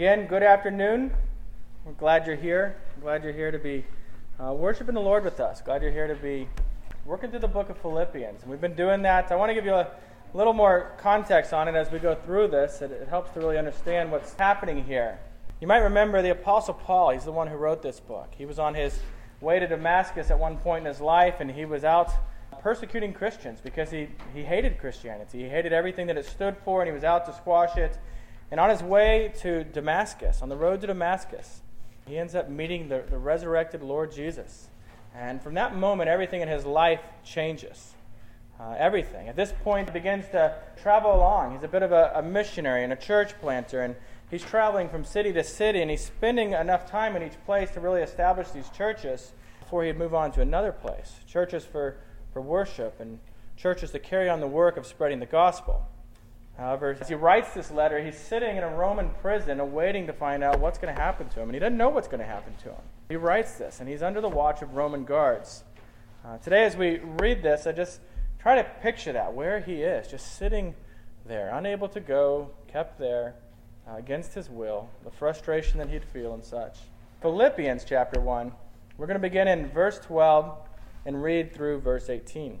Again, 0.00 0.28
good 0.28 0.42
afternoon. 0.42 1.12
We're 1.84 1.92
glad 1.92 2.26
you're 2.26 2.34
here. 2.34 2.74
I'm 2.96 3.02
glad 3.02 3.22
you're 3.22 3.34
here 3.34 3.50
to 3.50 3.58
be 3.58 3.84
uh, 4.42 4.54
worshiping 4.54 4.94
the 4.94 5.00
Lord 5.02 5.24
with 5.24 5.40
us. 5.40 5.60
Glad 5.60 5.82
you're 5.82 5.90
here 5.90 6.06
to 6.06 6.14
be 6.14 6.48
working 7.04 7.28
through 7.28 7.40
the 7.40 7.48
book 7.48 7.68
of 7.68 7.76
Philippians. 7.76 8.40
And 8.40 8.50
we've 8.50 8.62
been 8.62 8.74
doing 8.74 9.02
that. 9.02 9.30
I 9.30 9.36
want 9.36 9.50
to 9.50 9.54
give 9.54 9.66
you 9.66 9.74
a 9.74 9.90
little 10.32 10.54
more 10.54 10.92
context 10.96 11.52
on 11.52 11.68
it 11.68 11.74
as 11.74 11.92
we 11.92 11.98
go 11.98 12.14
through 12.14 12.48
this. 12.48 12.80
It, 12.80 12.92
it 12.92 13.08
helps 13.08 13.30
to 13.32 13.40
really 13.40 13.58
understand 13.58 14.10
what's 14.10 14.32
happening 14.32 14.82
here. 14.82 15.18
You 15.60 15.66
might 15.66 15.80
remember 15.80 16.22
the 16.22 16.30
Apostle 16.30 16.72
Paul. 16.72 17.10
He's 17.10 17.24
the 17.24 17.32
one 17.32 17.48
who 17.48 17.56
wrote 17.56 17.82
this 17.82 18.00
book. 18.00 18.32
He 18.38 18.46
was 18.46 18.58
on 18.58 18.74
his 18.74 18.98
way 19.42 19.58
to 19.58 19.66
Damascus 19.66 20.30
at 20.30 20.38
one 20.38 20.56
point 20.56 20.86
in 20.86 20.90
his 20.90 21.02
life, 21.02 21.40
and 21.40 21.50
he 21.50 21.66
was 21.66 21.84
out 21.84 22.10
persecuting 22.62 23.12
Christians 23.12 23.60
because 23.62 23.90
he, 23.90 24.08
he 24.32 24.44
hated 24.44 24.78
Christianity. 24.78 25.42
He 25.42 25.48
hated 25.50 25.74
everything 25.74 26.06
that 26.06 26.16
it 26.16 26.24
stood 26.24 26.56
for, 26.64 26.80
and 26.80 26.88
he 26.88 26.94
was 26.94 27.04
out 27.04 27.26
to 27.26 27.34
squash 27.34 27.76
it. 27.76 27.98
And 28.50 28.58
on 28.58 28.70
his 28.70 28.82
way 28.82 29.32
to 29.40 29.64
Damascus, 29.64 30.42
on 30.42 30.48
the 30.48 30.56
road 30.56 30.80
to 30.80 30.86
Damascus, 30.86 31.60
he 32.06 32.18
ends 32.18 32.34
up 32.34 32.48
meeting 32.48 32.88
the, 32.88 33.04
the 33.08 33.18
resurrected 33.18 33.82
Lord 33.82 34.12
Jesus. 34.12 34.68
And 35.14 35.40
from 35.40 35.54
that 35.54 35.76
moment, 35.76 36.08
everything 36.08 36.40
in 36.40 36.48
his 36.48 36.64
life 36.64 37.00
changes. 37.24 37.94
Uh, 38.58 38.74
everything. 38.78 39.28
At 39.28 39.36
this 39.36 39.54
point, 39.64 39.88
he 39.88 39.92
begins 39.92 40.26
to 40.32 40.54
travel 40.82 41.14
along. 41.14 41.54
He's 41.54 41.62
a 41.62 41.68
bit 41.68 41.82
of 41.82 41.92
a, 41.92 42.12
a 42.16 42.22
missionary 42.22 42.84
and 42.84 42.92
a 42.92 42.96
church 42.96 43.38
planter, 43.40 43.80
and 43.80 43.96
he's 44.30 44.42
traveling 44.42 44.88
from 44.88 45.04
city 45.04 45.32
to 45.32 45.42
city, 45.42 45.80
and 45.80 45.90
he's 45.90 46.04
spending 46.04 46.52
enough 46.52 46.90
time 46.90 47.16
in 47.16 47.22
each 47.22 47.42
place 47.46 47.70
to 47.70 47.80
really 47.80 48.02
establish 48.02 48.50
these 48.50 48.68
churches 48.68 49.32
before 49.60 49.84
he'd 49.84 49.96
move 49.96 50.14
on 50.14 50.30
to 50.32 50.42
another 50.42 50.72
place. 50.72 51.20
Churches 51.26 51.64
for, 51.64 51.96
for 52.32 52.42
worship 52.42 53.00
and 53.00 53.20
churches 53.56 53.92
to 53.92 53.98
carry 53.98 54.28
on 54.28 54.40
the 54.40 54.46
work 54.46 54.76
of 54.76 54.84
spreading 54.84 55.20
the 55.20 55.26
gospel. 55.26 55.86
However, 56.60 56.94
as 57.00 57.08
he 57.08 57.14
writes 57.14 57.54
this 57.54 57.70
letter, 57.70 58.04
he's 58.04 58.18
sitting 58.18 58.58
in 58.58 58.62
a 58.62 58.68
Roman 58.68 59.08
prison 59.22 59.60
awaiting 59.60 60.06
to 60.08 60.12
find 60.12 60.44
out 60.44 60.60
what's 60.60 60.78
going 60.78 60.94
to 60.94 61.00
happen 61.00 61.26
to 61.30 61.40
him. 61.40 61.48
And 61.48 61.54
he 61.54 61.58
doesn't 61.58 61.78
know 61.78 61.88
what's 61.88 62.06
going 62.06 62.20
to 62.20 62.26
happen 62.26 62.52
to 62.64 62.68
him. 62.68 62.82
He 63.08 63.16
writes 63.16 63.54
this, 63.54 63.80
and 63.80 63.88
he's 63.88 64.02
under 64.02 64.20
the 64.20 64.28
watch 64.28 64.60
of 64.60 64.74
Roman 64.74 65.06
guards. 65.06 65.64
Uh, 66.22 66.36
today, 66.36 66.64
as 66.64 66.76
we 66.76 66.98
read 66.98 67.42
this, 67.42 67.66
I 67.66 67.72
just 67.72 68.00
try 68.38 68.56
to 68.56 68.64
picture 68.82 69.10
that, 69.14 69.32
where 69.32 69.60
he 69.60 69.76
is, 69.76 70.06
just 70.06 70.36
sitting 70.36 70.74
there, 71.24 71.48
unable 71.54 71.88
to 71.88 72.00
go, 72.00 72.50
kept 72.68 72.98
there 72.98 73.36
uh, 73.88 73.96
against 73.96 74.34
his 74.34 74.50
will, 74.50 74.90
the 75.02 75.10
frustration 75.10 75.78
that 75.78 75.88
he'd 75.88 76.04
feel 76.04 76.34
and 76.34 76.44
such. 76.44 76.76
Philippians 77.22 77.84
chapter 77.84 78.20
1, 78.20 78.52
we're 78.98 79.06
going 79.06 79.14
to 79.14 79.18
begin 79.18 79.48
in 79.48 79.70
verse 79.70 79.98
12 80.00 80.58
and 81.06 81.22
read 81.22 81.54
through 81.54 81.80
verse 81.80 82.10
18. 82.10 82.60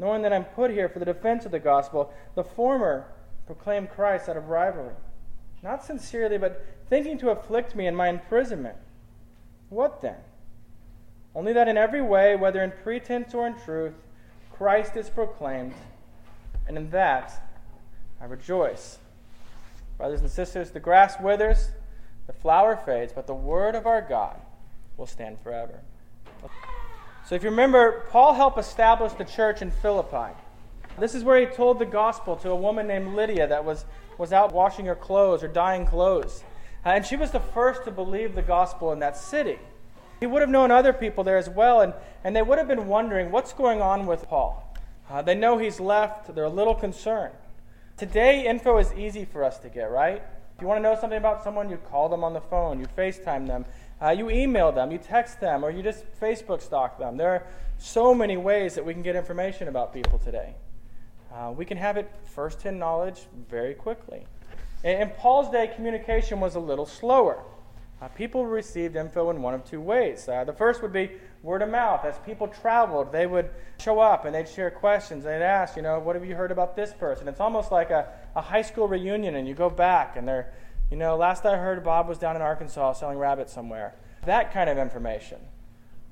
knowing 0.00 0.22
that 0.22 0.32
I'm 0.32 0.44
put 0.44 0.70
here 0.70 0.88
for 0.88 0.98
the 0.98 1.04
defense 1.04 1.44
of 1.44 1.52
the 1.52 1.58
gospel. 1.58 2.10
The 2.34 2.42
former 2.42 3.04
proclaimed 3.44 3.90
Christ 3.90 4.30
out 4.30 4.36
of 4.38 4.48
rivalry, 4.48 4.94
not 5.62 5.84
sincerely, 5.84 6.38
but 6.38 6.64
thinking 6.88 7.18
to 7.18 7.28
afflict 7.28 7.76
me 7.76 7.86
in 7.86 7.94
my 7.94 8.08
imprisonment. 8.08 8.78
What 9.68 10.00
then? 10.00 10.16
Only 11.34 11.52
that 11.52 11.68
in 11.68 11.76
every 11.76 12.00
way, 12.00 12.34
whether 12.34 12.62
in 12.62 12.72
pretense 12.82 13.34
or 13.34 13.46
in 13.46 13.60
truth, 13.60 13.92
Christ 14.50 14.96
is 14.96 15.10
proclaimed, 15.10 15.74
and 16.66 16.78
in 16.78 16.90
that 16.90 17.54
I 18.20 18.24
rejoice. 18.24 18.98
Brothers 19.98 20.22
and 20.22 20.30
sisters, 20.30 20.70
the 20.70 20.80
grass 20.80 21.20
withers, 21.20 21.72
the 22.26 22.32
flower 22.32 22.74
fades, 22.74 23.12
but 23.12 23.26
the 23.26 23.34
word 23.34 23.74
of 23.74 23.86
our 23.86 24.00
God 24.00 24.40
will 24.96 25.06
stand 25.06 25.38
forever. 25.40 25.82
So 27.30 27.36
if 27.36 27.44
you 27.44 27.50
remember, 27.50 28.06
Paul 28.10 28.34
helped 28.34 28.58
establish 28.58 29.12
the 29.12 29.24
church 29.24 29.62
in 29.62 29.70
Philippi. 29.70 30.34
This 30.98 31.14
is 31.14 31.22
where 31.22 31.38
he 31.38 31.46
told 31.46 31.78
the 31.78 31.86
gospel 31.86 32.34
to 32.34 32.50
a 32.50 32.56
woman 32.56 32.88
named 32.88 33.14
Lydia 33.14 33.46
that 33.46 33.64
was, 33.64 33.84
was 34.18 34.32
out 34.32 34.52
washing 34.52 34.86
her 34.86 34.96
clothes 34.96 35.44
or 35.44 35.46
dyeing 35.46 35.86
clothes. 35.86 36.42
Uh, 36.84 36.88
and 36.88 37.06
she 37.06 37.14
was 37.14 37.30
the 37.30 37.38
first 37.38 37.84
to 37.84 37.92
believe 37.92 38.34
the 38.34 38.42
gospel 38.42 38.90
in 38.90 38.98
that 38.98 39.16
city. 39.16 39.60
He 40.18 40.26
would 40.26 40.40
have 40.40 40.50
known 40.50 40.72
other 40.72 40.92
people 40.92 41.22
there 41.22 41.36
as 41.36 41.48
well, 41.48 41.82
and, 41.82 41.94
and 42.24 42.34
they 42.34 42.42
would 42.42 42.58
have 42.58 42.66
been 42.66 42.88
wondering 42.88 43.30
what's 43.30 43.52
going 43.52 43.80
on 43.80 44.06
with 44.06 44.26
Paul. 44.26 44.76
Uh, 45.08 45.22
they 45.22 45.36
know 45.36 45.56
he's 45.56 45.78
left, 45.78 46.34
they're 46.34 46.42
a 46.42 46.48
little 46.48 46.74
concerned. 46.74 47.34
Today, 47.96 48.44
info 48.44 48.76
is 48.78 48.92
easy 48.94 49.24
for 49.24 49.44
us 49.44 49.60
to 49.60 49.68
get, 49.68 49.92
right? 49.92 50.20
If 50.56 50.60
you 50.60 50.66
want 50.66 50.78
to 50.78 50.82
know 50.82 50.98
something 51.00 51.16
about 51.16 51.44
someone, 51.44 51.70
you 51.70 51.76
call 51.76 52.08
them 52.08 52.24
on 52.24 52.32
the 52.32 52.40
phone, 52.40 52.80
you 52.80 52.86
FaceTime 52.98 53.46
them, 53.46 53.66
uh, 54.02 54.10
you 54.10 54.30
email 54.30 54.72
them, 54.72 54.90
you 54.90 54.98
text 54.98 55.40
them, 55.40 55.64
or 55.64 55.70
you 55.70 55.82
just 55.82 56.04
Facebook 56.20 56.62
stalk 56.62 56.98
them. 56.98 57.16
There 57.16 57.30
are 57.30 57.46
so 57.78 58.14
many 58.14 58.36
ways 58.36 58.74
that 58.74 58.84
we 58.84 58.92
can 58.92 59.02
get 59.02 59.16
information 59.16 59.68
about 59.68 59.92
people 59.92 60.18
today. 60.18 60.54
Uh, 61.32 61.52
we 61.56 61.64
can 61.64 61.76
have 61.76 61.96
it 61.96 62.10
first 62.24 62.62
hand 62.62 62.78
knowledge 62.78 63.20
very 63.48 63.74
quickly. 63.74 64.26
In, 64.82 65.02
in, 65.02 65.10
Paul's 65.10 65.50
day, 65.50 65.70
communication 65.74 66.40
was 66.40 66.56
a 66.56 66.60
little 66.60 66.86
slower. 66.86 67.42
Uh, 68.02 68.08
people 68.08 68.46
received 68.46 68.96
info 68.96 69.30
in 69.30 69.42
one 69.42 69.52
of 69.52 69.64
two 69.64 69.80
ways. 69.80 70.26
Uh, 70.28 70.42
the 70.42 70.52
first 70.52 70.80
would 70.80 70.92
be 70.92 71.10
word 71.42 71.60
of 71.60 71.68
mouth. 71.68 72.04
As 72.04 72.18
people 72.20 72.48
traveled, 72.48 73.12
they 73.12 73.26
would 73.26 73.50
show 73.78 74.00
up 74.00 74.24
and 74.24 74.34
they'd 74.34 74.48
share 74.48 74.70
questions. 74.70 75.24
They'd 75.24 75.42
ask, 75.42 75.76
you 75.76 75.82
know, 75.82 76.00
what 76.00 76.16
have 76.16 76.24
you 76.24 76.34
heard 76.34 76.50
about 76.50 76.74
this 76.74 76.92
person? 76.94 77.28
It's 77.28 77.40
almost 77.40 77.70
like 77.70 77.90
a, 77.90 78.08
a 78.34 78.40
high 78.40 78.62
school 78.62 78.88
reunion, 78.88 79.34
and 79.34 79.46
you 79.46 79.54
go 79.54 79.68
back 79.68 80.16
and 80.16 80.26
they're 80.26 80.52
you 80.90 80.96
know, 80.96 81.16
last 81.16 81.46
I 81.46 81.56
heard, 81.56 81.82
Bob 81.84 82.08
was 82.08 82.18
down 82.18 82.36
in 82.36 82.42
Arkansas 82.42 82.94
selling 82.94 83.18
rabbits 83.18 83.52
somewhere. 83.52 83.94
That 84.26 84.52
kind 84.52 84.68
of 84.68 84.76
information. 84.76 85.38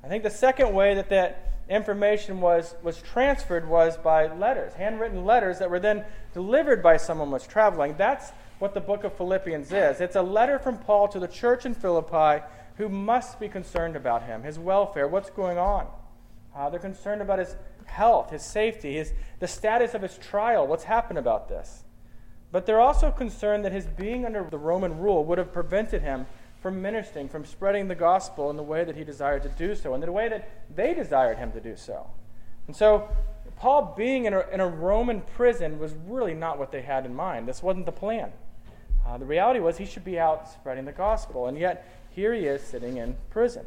I 0.04 0.08
think 0.08 0.22
the 0.22 0.30
second 0.30 0.72
way 0.72 0.94
that 0.94 1.08
that 1.10 1.64
information 1.68 2.40
was, 2.40 2.74
was 2.82 3.02
transferred 3.02 3.68
was 3.68 3.96
by 3.96 4.32
letters, 4.34 4.72
handwritten 4.74 5.24
letters 5.24 5.58
that 5.58 5.70
were 5.70 5.80
then 5.80 6.04
delivered 6.32 6.82
by 6.82 6.96
someone 6.96 7.28
who 7.28 7.34
was 7.34 7.46
traveling. 7.46 7.96
That's 7.98 8.30
what 8.58 8.74
the 8.74 8.80
book 8.80 9.04
of 9.04 9.16
Philippians 9.16 9.72
is. 9.72 10.00
It's 10.00 10.16
a 10.16 10.22
letter 10.22 10.58
from 10.58 10.78
Paul 10.78 11.08
to 11.08 11.18
the 11.18 11.28
church 11.28 11.66
in 11.66 11.74
Philippi 11.74 12.44
who 12.76 12.88
must 12.88 13.40
be 13.40 13.48
concerned 13.48 13.96
about 13.96 14.22
him, 14.22 14.44
his 14.44 14.58
welfare, 14.58 15.08
what's 15.08 15.30
going 15.30 15.58
on. 15.58 15.88
Uh, 16.54 16.70
they're 16.70 16.80
concerned 16.80 17.20
about 17.20 17.40
his 17.40 17.56
health, 17.84 18.30
his 18.30 18.42
safety, 18.42 18.94
his, 18.94 19.12
the 19.40 19.48
status 19.48 19.94
of 19.94 20.02
his 20.02 20.16
trial, 20.18 20.66
what's 20.66 20.84
happened 20.84 21.18
about 21.18 21.48
this. 21.48 21.82
But 22.50 22.66
they're 22.66 22.80
also 22.80 23.10
concerned 23.10 23.64
that 23.64 23.72
his 23.72 23.86
being 23.86 24.24
under 24.24 24.42
the 24.42 24.58
Roman 24.58 24.98
rule 24.98 25.24
would 25.24 25.38
have 25.38 25.52
prevented 25.52 26.02
him 26.02 26.26
from 26.60 26.80
ministering, 26.80 27.28
from 27.28 27.44
spreading 27.44 27.88
the 27.88 27.94
gospel 27.94 28.50
in 28.50 28.56
the 28.56 28.62
way 28.62 28.84
that 28.84 28.96
he 28.96 29.04
desired 29.04 29.42
to 29.42 29.48
do 29.50 29.74
so, 29.74 29.94
and 29.94 30.02
the 30.02 30.10
way 30.10 30.28
that 30.28 30.50
they 30.74 30.94
desired 30.94 31.38
him 31.38 31.52
to 31.52 31.60
do 31.60 31.76
so. 31.76 32.08
And 32.66 32.74
so, 32.74 33.08
Paul 33.56 33.94
being 33.96 34.24
in 34.24 34.34
a, 34.34 34.40
in 34.52 34.60
a 34.60 34.66
Roman 34.66 35.20
prison 35.20 35.78
was 35.78 35.92
really 36.06 36.34
not 36.34 36.58
what 36.58 36.72
they 36.72 36.82
had 36.82 37.04
in 37.04 37.14
mind. 37.14 37.46
This 37.46 37.62
wasn't 37.62 37.86
the 37.86 37.92
plan. 37.92 38.32
Uh, 39.06 39.18
the 39.18 39.24
reality 39.24 39.60
was 39.60 39.78
he 39.78 39.86
should 39.86 40.04
be 40.04 40.18
out 40.18 40.48
spreading 40.50 40.84
the 40.84 40.92
gospel, 40.92 41.46
and 41.46 41.58
yet 41.58 41.88
here 42.10 42.34
he 42.34 42.46
is 42.46 42.62
sitting 42.62 42.96
in 42.96 43.16
prison. 43.30 43.66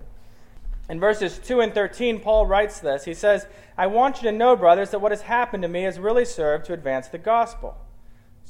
In 0.89 0.99
verses 0.99 1.39
2 1.39 1.61
and 1.61 1.73
13, 1.73 2.19
Paul 2.19 2.45
writes 2.45 2.79
this. 2.79 3.05
He 3.05 3.13
says, 3.13 3.45
I 3.77 3.87
want 3.87 4.17
you 4.17 4.31
to 4.31 4.37
know, 4.37 4.55
brothers, 4.55 4.91
that 4.91 4.99
what 4.99 5.11
has 5.11 5.21
happened 5.21 5.63
to 5.63 5.69
me 5.69 5.83
has 5.83 5.99
really 5.99 6.25
served 6.25 6.65
to 6.65 6.73
advance 6.73 7.07
the 7.07 7.17
gospel 7.17 7.77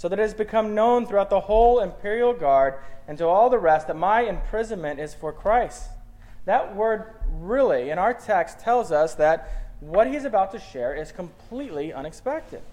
so 0.01 0.09
that 0.09 0.17
it 0.17 0.23
has 0.23 0.33
become 0.33 0.73
known 0.73 1.05
throughout 1.05 1.29
the 1.29 1.41
whole 1.41 1.79
imperial 1.79 2.33
guard 2.33 2.73
and 3.07 3.19
to 3.19 3.27
all 3.27 3.51
the 3.51 3.59
rest 3.59 3.85
that 3.85 3.95
my 3.95 4.21
imprisonment 4.21 4.99
is 4.99 5.13
for 5.13 5.31
Christ. 5.31 5.91
That 6.45 6.75
word 6.75 7.13
really 7.29 7.91
in 7.91 7.99
our 7.99 8.11
text 8.11 8.57
tells 8.57 8.91
us 8.91 9.13
that 9.13 9.75
what 9.79 10.07
he's 10.07 10.25
about 10.25 10.53
to 10.53 10.59
share 10.59 10.95
is 10.95 11.11
completely 11.11 11.93
unexpected. 11.93 12.63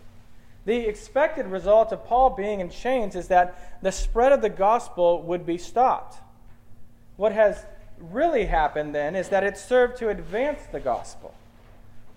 The 0.64 0.86
expected 0.88 1.44
result 1.48 1.92
of 1.92 2.06
Paul 2.06 2.30
being 2.30 2.60
in 2.60 2.70
chains 2.70 3.14
is 3.14 3.28
that 3.28 3.82
the 3.82 3.92
spread 3.92 4.32
of 4.32 4.40
the 4.40 4.48
gospel 4.48 5.20
would 5.24 5.44
be 5.44 5.58
stopped. 5.58 6.16
What 7.18 7.32
has 7.32 7.62
really 7.98 8.46
happened 8.46 8.94
then 8.94 9.14
is 9.14 9.28
that 9.28 9.44
it 9.44 9.58
served 9.58 9.98
to 9.98 10.08
advance 10.08 10.62
the 10.72 10.80
gospel. 10.80 11.34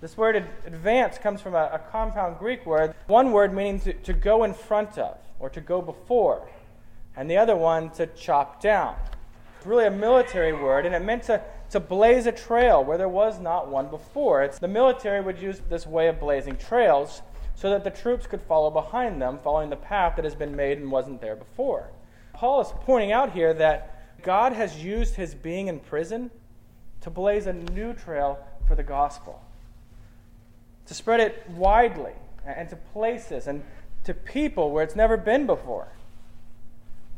This 0.01 0.17
word 0.17 0.35
advance 0.65 1.19
comes 1.19 1.41
from 1.41 1.53
a, 1.53 1.69
a 1.73 1.79
compound 1.91 2.39
Greek 2.39 2.65
word, 2.65 2.95
one 3.05 3.31
word 3.31 3.53
meaning 3.53 3.79
to, 3.81 3.93
to 3.93 4.13
go 4.13 4.43
in 4.43 4.53
front 4.53 4.97
of 4.97 5.17
or 5.39 5.47
to 5.51 5.61
go 5.61 5.79
before, 5.79 6.49
and 7.15 7.29
the 7.29 7.37
other 7.37 7.55
one 7.55 7.91
to 7.91 8.07
chop 8.07 8.59
down. 8.61 8.95
It's 9.57 9.67
really 9.67 9.85
a 9.85 9.91
military 9.91 10.53
word, 10.53 10.87
and 10.87 10.95
it 10.95 11.03
meant 11.03 11.23
to, 11.23 11.39
to 11.69 11.79
blaze 11.79 12.25
a 12.25 12.31
trail 12.31 12.83
where 12.83 12.97
there 12.97 13.07
was 13.07 13.39
not 13.39 13.69
one 13.69 13.89
before. 13.89 14.41
It's, 14.41 14.57
the 14.57 14.67
military 14.67 15.21
would 15.21 15.37
use 15.37 15.61
this 15.69 15.85
way 15.85 16.07
of 16.07 16.19
blazing 16.19 16.57
trails 16.57 17.21
so 17.53 17.69
that 17.69 17.83
the 17.83 17.91
troops 17.91 18.25
could 18.25 18.41
follow 18.41 18.71
behind 18.71 19.21
them, 19.21 19.37
following 19.43 19.69
the 19.69 19.75
path 19.75 20.15
that 20.15 20.25
has 20.25 20.33
been 20.33 20.55
made 20.55 20.79
and 20.79 20.91
wasn't 20.91 21.21
there 21.21 21.35
before. 21.35 21.91
Paul 22.33 22.61
is 22.61 22.69
pointing 22.81 23.11
out 23.11 23.33
here 23.33 23.53
that 23.53 24.23
God 24.23 24.53
has 24.53 24.83
used 24.83 25.13
his 25.13 25.35
being 25.35 25.67
in 25.67 25.79
prison 25.79 26.31
to 27.01 27.11
blaze 27.11 27.45
a 27.45 27.53
new 27.53 27.93
trail 27.93 28.39
for 28.67 28.73
the 28.73 28.83
gospel, 28.83 29.43
to 30.87 30.93
spread 30.93 31.19
it 31.19 31.49
widely 31.49 32.13
and 32.45 32.69
to 32.69 32.75
places 32.75 33.47
and 33.47 33.63
to 34.03 34.13
people 34.13 34.71
where 34.71 34.83
it's 34.83 34.95
never 34.95 35.17
been 35.17 35.45
before. 35.45 35.87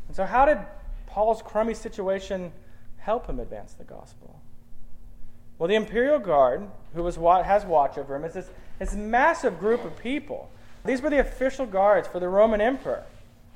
And 0.08 0.16
so, 0.16 0.24
how 0.24 0.44
did 0.44 0.58
Paul's 1.06 1.42
crummy 1.42 1.74
situation 1.74 2.52
help 2.98 3.26
him 3.26 3.40
advance 3.40 3.72
the 3.72 3.84
gospel? 3.84 4.40
Well, 5.58 5.68
the 5.68 5.76
imperial 5.76 6.18
guard, 6.18 6.66
who 6.94 7.02
was, 7.02 7.16
has 7.16 7.64
watch 7.64 7.96
over 7.96 8.16
him, 8.16 8.24
is 8.24 8.34
this, 8.34 8.50
this 8.78 8.94
massive 8.94 9.58
group 9.58 9.84
of 9.84 9.96
people. 9.98 10.50
These 10.84 11.00
were 11.00 11.10
the 11.10 11.20
official 11.20 11.64
guards 11.64 12.08
for 12.08 12.20
the 12.20 12.28
Roman 12.28 12.60
emperor. 12.60 13.04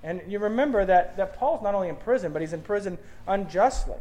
And 0.03 0.23
you 0.29 0.39
remember 0.39 0.85
that, 0.85 1.17
that 1.17 1.37
Paul's 1.37 1.63
not 1.63 1.75
only 1.75 1.89
in 1.89 1.97
prison, 1.97 2.33
but 2.33 2.41
he's 2.41 2.53
in 2.53 2.63
prison 2.63 2.99
unjustly. 3.27 3.99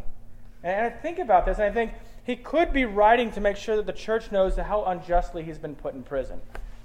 And 0.64 0.86
I 0.86 0.90
think 0.90 1.20
about 1.20 1.46
this, 1.46 1.58
and 1.58 1.66
I 1.66 1.72
think 1.72 1.94
he 2.28 2.36
could 2.36 2.74
be 2.74 2.84
writing 2.84 3.32
to 3.32 3.40
make 3.40 3.56
sure 3.56 3.78
that 3.78 3.86
the 3.86 3.94
church 3.94 4.34
knows 4.34 4.58
how 4.58 4.84
unjustly 4.84 5.44
he's 5.44 5.58
been 5.58 5.76
put 5.76 5.94
in 5.94 6.04
prison. 6.04 6.42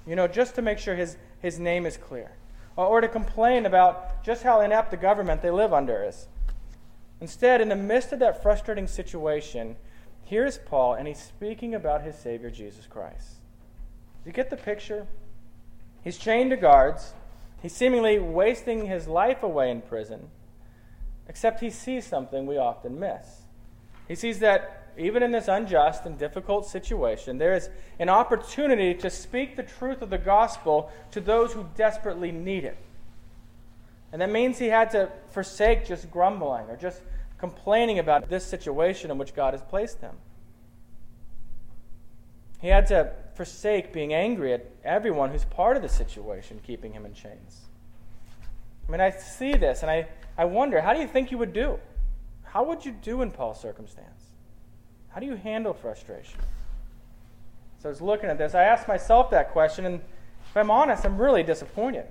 You 0.07 0.15
know, 0.15 0.25
just 0.25 0.55
to 0.55 0.61
make 0.61 0.79
sure 0.79 0.95
his, 0.95 1.17
his 1.41 1.59
name 1.59 1.85
is 1.85 1.97
clear. 1.97 2.31
Or, 2.77 2.85
or 2.85 3.01
to 3.01 3.09
complain 3.09 3.65
about 3.65 4.23
just 4.23 4.43
how 4.43 4.61
inept 4.61 4.89
the 4.89 4.97
government 4.97 5.41
they 5.41 5.51
live 5.51 5.73
under 5.73 6.01
is. 6.01 6.27
Instead, 7.19 7.59
in 7.59 7.67
the 7.67 7.75
midst 7.75 8.13
of 8.13 8.19
that 8.19 8.41
frustrating 8.41 8.87
situation, 8.87 9.75
here's 10.23 10.57
Paul, 10.57 10.93
and 10.93 11.09
he's 11.09 11.21
speaking 11.21 11.75
about 11.75 12.03
his 12.03 12.17
Savior, 12.17 12.49
Jesus 12.49 12.87
Christ. 12.87 13.33
Do 14.23 14.29
you 14.29 14.33
get 14.33 14.49
the 14.49 14.55
picture? 14.55 15.07
He's 16.05 16.17
chained 16.17 16.51
to 16.51 16.57
guards. 16.57 17.15
He's 17.61 17.75
seemingly 17.75 18.17
wasting 18.17 18.85
his 18.85 19.09
life 19.09 19.43
away 19.43 19.71
in 19.71 19.81
prison, 19.81 20.29
except 21.27 21.59
he 21.59 21.69
sees 21.69 22.07
something 22.07 22.45
we 22.45 22.57
often 22.57 22.97
miss. 22.97 23.41
He 24.07 24.15
sees 24.15 24.39
that 24.39 24.82
even 24.97 25.23
in 25.23 25.31
this 25.31 25.47
unjust 25.47 26.05
and 26.05 26.17
difficult 26.17 26.65
situation, 26.65 27.37
there 27.37 27.53
is 27.53 27.69
an 27.99 28.09
opportunity 28.09 28.93
to 28.95 29.09
speak 29.09 29.55
the 29.55 29.63
truth 29.63 30.01
of 30.01 30.09
the 30.09 30.17
gospel 30.17 30.91
to 31.11 31.21
those 31.21 31.53
who 31.53 31.65
desperately 31.75 32.31
need 32.31 32.63
it. 32.63 32.77
And 34.11 34.21
that 34.21 34.29
means 34.29 34.59
he 34.59 34.67
had 34.67 34.91
to 34.91 35.09
forsake 35.29 35.85
just 35.85 36.11
grumbling 36.11 36.69
or 36.69 36.77
just 36.77 37.01
complaining 37.39 37.99
about 37.99 38.29
this 38.29 38.45
situation 38.45 39.09
in 39.09 39.17
which 39.17 39.33
God 39.33 39.53
has 39.53 39.63
placed 39.63 40.01
him. 40.01 40.15
He 42.61 42.67
had 42.67 42.87
to 42.87 43.11
forsake 43.35 43.91
being 43.91 44.13
angry 44.13 44.53
at 44.53 44.69
everyone 44.83 45.31
who's 45.31 45.45
part 45.45 45.75
of 45.75 45.81
the 45.81 45.89
situation 45.89 46.61
keeping 46.65 46.93
him 46.93 47.05
in 47.05 47.13
chains. 47.13 47.61
I 48.87 48.91
mean, 48.91 49.01
I 49.01 49.09
see 49.09 49.53
this 49.53 49.81
and 49.81 49.91
I, 49.91 50.07
I 50.37 50.45
wonder, 50.45 50.79
how 50.79 50.93
do 50.93 51.01
you 51.01 51.07
think 51.07 51.31
you 51.31 51.37
would 51.39 51.53
do? 51.53 51.79
How 52.43 52.63
would 52.63 52.85
you 52.85 52.91
do 52.91 53.23
in 53.23 53.31
Paul's 53.31 53.59
circumstance? 53.59 54.32
How 55.13 55.19
do 55.19 55.27
you 55.27 55.35
handle 55.35 55.73
frustration? 55.73 56.39
So 57.77 57.89
I 57.89 57.91
was 57.91 58.01
looking 58.01 58.29
at 58.29 58.39
this. 58.39 58.55
I 58.55 58.63
asked 58.63 58.87
myself 58.87 59.29
that 59.29 59.51
question, 59.51 59.85
and 59.85 60.01
if 60.49 60.57
I'm 60.57 60.71
honest, 60.71 61.05
I'm 61.05 61.21
really 61.21 61.43
disappointed. 61.43 62.05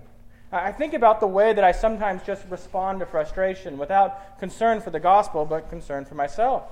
I 0.52 0.70
think 0.70 0.94
about 0.94 1.19
the 1.19 1.26
way 1.26 1.52
that 1.52 1.64
I 1.64 1.72
sometimes 1.72 2.22
just 2.22 2.44
respond 2.49 3.00
to 3.00 3.06
frustration 3.06 3.78
without 3.78 4.38
concern 4.38 4.81
for 4.81 4.90
the 4.90 5.00
gospel, 5.00 5.44
but 5.44 5.69
concern 5.69 6.04
for 6.04 6.14
myself. 6.14 6.64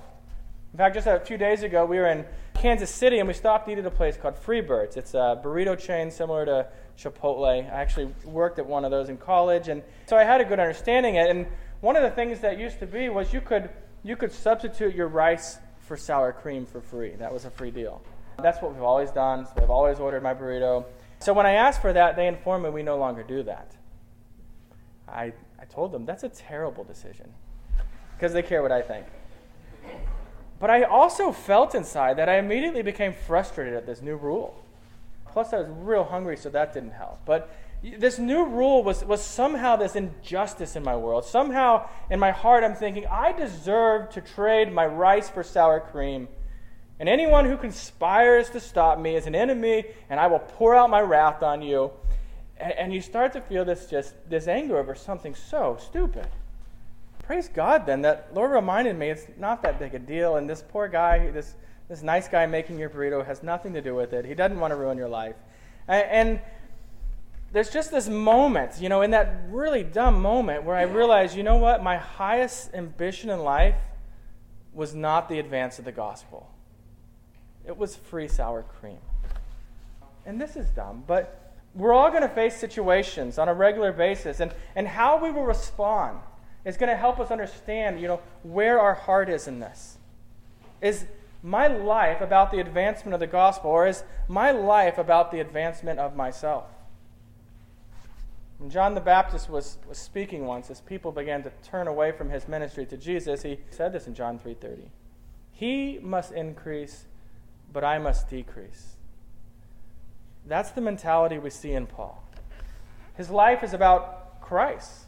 In 0.72 0.78
fact, 0.78 0.94
just 0.94 1.08
a 1.08 1.18
few 1.18 1.36
days 1.36 1.64
ago, 1.64 1.84
we 1.84 1.96
were 1.96 2.06
in 2.06 2.24
Kansas 2.54 2.90
City 2.90 3.18
and 3.18 3.26
we 3.26 3.34
stopped 3.34 3.66
to 3.66 3.72
eat 3.72 3.78
at 3.78 3.86
a 3.86 3.90
place 3.90 4.16
called 4.16 4.36
Freebirds. 4.36 4.96
It's 4.96 5.14
a 5.14 5.40
burrito 5.42 5.76
chain 5.76 6.10
similar 6.10 6.44
to 6.44 6.66
Chipotle. 6.96 7.64
I 7.64 7.66
actually 7.74 8.14
worked 8.24 8.58
at 8.58 8.66
one 8.66 8.84
of 8.84 8.92
those 8.92 9.08
in 9.08 9.16
college, 9.16 9.68
and 9.68 9.82
so 10.06 10.16
I 10.16 10.22
had 10.24 10.40
a 10.40 10.44
good 10.44 10.60
understanding 10.60 11.18
of 11.18 11.26
it. 11.26 11.30
And 11.30 11.46
one 11.80 11.96
of 11.96 12.02
the 12.02 12.10
things 12.10 12.40
that 12.40 12.58
used 12.58 12.78
to 12.80 12.86
be 12.86 13.08
was 13.08 13.32
you 13.32 13.40
could 13.40 13.70
you 14.02 14.14
could 14.16 14.32
substitute 14.32 14.94
your 14.94 15.08
rice 15.08 15.58
for 15.90 15.96
sour 15.96 16.32
cream 16.32 16.64
for 16.64 16.80
free. 16.80 17.16
That 17.16 17.32
was 17.32 17.46
a 17.46 17.50
free 17.50 17.72
deal. 17.72 18.00
That's 18.40 18.62
what 18.62 18.72
we've 18.72 18.84
always 18.84 19.10
done. 19.10 19.44
So 19.44 19.54
I've 19.60 19.70
always 19.70 19.98
ordered 19.98 20.22
my 20.22 20.32
burrito. 20.32 20.84
So 21.18 21.32
when 21.32 21.46
I 21.46 21.54
asked 21.54 21.82
for 21.82 21.92
that, 21.92 22.14
they 22.14 22.28
informed 22.28 22.62
me 22.62 22.70
we 22.70 22.84
no 22.84 22.96
longer 22.96 23.24
do 23.24 23.42
that. 23.42 23.74
I, 25.08 25.32
I 25.58 25.64
told 25.68 25.90
them 25.90 26.06
that's 26.06 26.22
a 26.22 26.28
terrible 26.28 26.84
decision 26.84 27.34
because 28.16 28.32
they 28.32 28.40
care 28.40 28.62
what 28.62 28.70
I 28.70 28.82
think. 28.82 29.04
But 30.60 30.70
I 30.70 30.84
also 30.84 31.32
felt 31.32 31.74
inside 31.74 32.18
that 32.18 32.28
I 32.28 32.38
immediately 32.38 32.82
became 32.82 33.12
frustrated 33.12 33.74
at 33.74 33.84
this 33.84 34.00
new 34.00 34.14
rule. 34.14 34.64
Plus, 35.32 35.52
I 35.52 35.58
was 35.58 35.68
real 35.70 36.04
hungry, 36.04 36.36
so 36.36 36.50
that 36.50 36.72
didn't 36.72 36.92
help. 36.92 37.18
But 37.24 37.50
this 37.82 38.18
new 38.18 38.44
rule 38.44 38.84
was, 38.84 39.04
was 39.04 39.22
somehow 39.22 39.76
this 39.76 39.96
injustice 39.96 40.76
in 40.76 40.82
my 40.82 40.96
world. 40.96 41.24
Somehow 41.24 41.88
in 42.10 42.20
my 42.20 42.30
heart, 42.30 42.62
I'm 42.62 42.74
thinking, 42.74 43.06
I 43.06 43.32
deserve 43.32 44.10
to 44.10 44.20
trade 44.20 44.72
my 44.72 44.86
rice 44.86 45.30
for 45.30 45.42
sour 45.42 45.80
cream. 45.80 46.28
And 46.98 47.08
anyone 47.08 47.46
who 47.46 47.56
conspires 47.56 48.50
to 48.50 48.60
stop 48.60 48.98
me 48.98 49.16
is 49.16 49.26
an 49.26 49.34
enemy, 49.34 49.84
and 50.10 50.20
I 50.20 50.26
will 50.26 50.40
pour 50.40 50.74
out 50.74 50.90
my 50.90 51.00
wrath 51.00 51.42
on 51.42 51.62
you. 51.62 51.90
And, 52.58 52.72
and 52.74 52.92
you 52.92 53.00
start 53.00 53.32
to 53.32 53.40
feel 53.40 53.64
this 53.64 53.86
just 53.86 54.14
this 54.28 54.46
anger 54.46 54.78
over 54.78 54.94
something 54.94 55.34
so 55.34 55.78
stupid. 55.80 56.26
Praise 57.22 57.48
God 57.48 57.86
then 57.86 58.02
that 58.02 58.28
Lord 58.34 58.50
reminded 58.50 58.98
me 58.98 59.08
it's 59.08 59.24
not 59.38 59.62
that 59.62 59.78
big 59.78 59.94
a 59.94 59.98
deal, 59.98 60.36
and 60.36 60.50
this 60.50 60.62
poor 60.68 60.88
guy, 60.88 61.30
this 61.30 61.54
this 61.88 62.02
nice 62.02 62.28
guy 62.28 62.44
making 62.44 62.78
your 62.78 62.90
burrito 62.90 63.24
has 63.24 63.42
nothing 63.42 63.72
to 63.72 63.80
do 63.80 63.94
with 63.94 64.12
it. 64.12 64.26
He 64.26 64.34
doesn't 64.34 64.60
want 64.60 64.72
to 64.72 64.76
ruin 64.76 64.98
your 64.98 65.08
life. 65.08 65.36
and, 65.88 66.04
and 66.10 66.40
there's 67.52 67.70
just 67.70 67.90
this 67.90 68.08
moment, 68.08 68.80
you 68.80 68.88
know, 68.88 69.02
in 69.02 69.10
that 69.10 69.42
really 69.48 69.82
dumb 69.82 70.22
moment 70.22 70.64
where 70.64 70.76
I 70.76 70.82
realized, 70.82 71.36
you 71.36 71.42
know 71.42 71.56
what, 71.56 71.82
my 71.82 71.96
highest 71.96 72.72
ambition 72.74 73.28
in 73.30 73.40
life 73.40 73.74
was 74.72 74.94
not 74.94 75.28
the 75.28 75.38
advance 75.40 75.78
of 75.78 75.84
the 75.84 75.92
gospel. 75.92 76.48
It 77.66 77.76
was 77.76 77.96
free 77.96 78.28
sour 78.28 78.62
cream. 78.62 78.98
And 80.24 80.40
this 80.40 80.54
is 80.54 80.68
dumb, 80.70 81.02
but 81.06 81.54
we're 81.74 81.92
all 81.92 82.10
going 82.10 82.22
to 82.22 82.28
face 82.28 82.56
situations 82.56 83.38
on 83.38 83.48
a 83.48 83.54
regular 83.54 83.92
basis, 83.92 84.40
and, 84.40 84.52
and 84.76 84.86
how 84.86 85.22
we 85.22 85.30
will 85.30 85.44
respond 85.44 86.18
is 86.64 86.76
going 86.76 86.90
to 86.90 86.96
help 86.96 87.18
us 87.18 87.30
understand, 87.30 88.00
you 88.00 88.06
know, 88.06 88.20
where 88.42 88.78
our 88.78 88.94
heart 88.94 89.28
is 89.28 89.48
in 89.48 89.60
this. 89.60 89.98
Is 90.80 91.06
my 91.42 91.66
life 91.66 92.20
about 92.20 92.50
the 92.50 92.58
advancement 92.58 93.14
of 93.14 93.20
the 93.20 93.26
gospel, 93.26 93.70
or 93.70 93.86
is 93.86 94.04
my 94.28 94.50
life 94.50 94.98
about 94.98 95.32
the 95.32 95.40
advancement 95.40 95.98
of 95.98 96.14
myself? 96.14 96.64
When 98.60 98.68
John 98.68 98.94
the 98.94 99.00
Baptist 99.00 99.48
was, 99.48 99.78
was 99.88 99.96
speaking 99.96 100.44
once, 100.44 100.70
as 100.70 100.82
people 100.82 101.12
began 101.12 101.42
to 101.44 101.50
turn 101.62 101.88
away 101.88 102.12
from 102.12 102.28
his 102.28 102.46
ministry 102.46 102.84
to 102.86 102.96
Jesus, 102.98 103.40
he 103.42 103.58
said 103.70 103.94
this 103.94 104.06
in 104.06 104.14
John 104.14 104.38
3:30. 104.38 104.90
He 105.50 105.98
must 106.02 106.30
increase, 106.32 107.06
but 107.72 107.84
I 107.84 107.98
must 107.98 108.28
decrease. 108.28 108.96
That's 110.46 110.72
the 110.72 110.82
mentality 110.82 111.38
we 111.38 111.48
see 111.48 111.72
in 111.72 111.86
Paul. 111.86 112.22
His 113.16 113.30
life 113.30 113.62
is 113.62 113.72
about 113.72 114.42
Christ. 114.42 115.06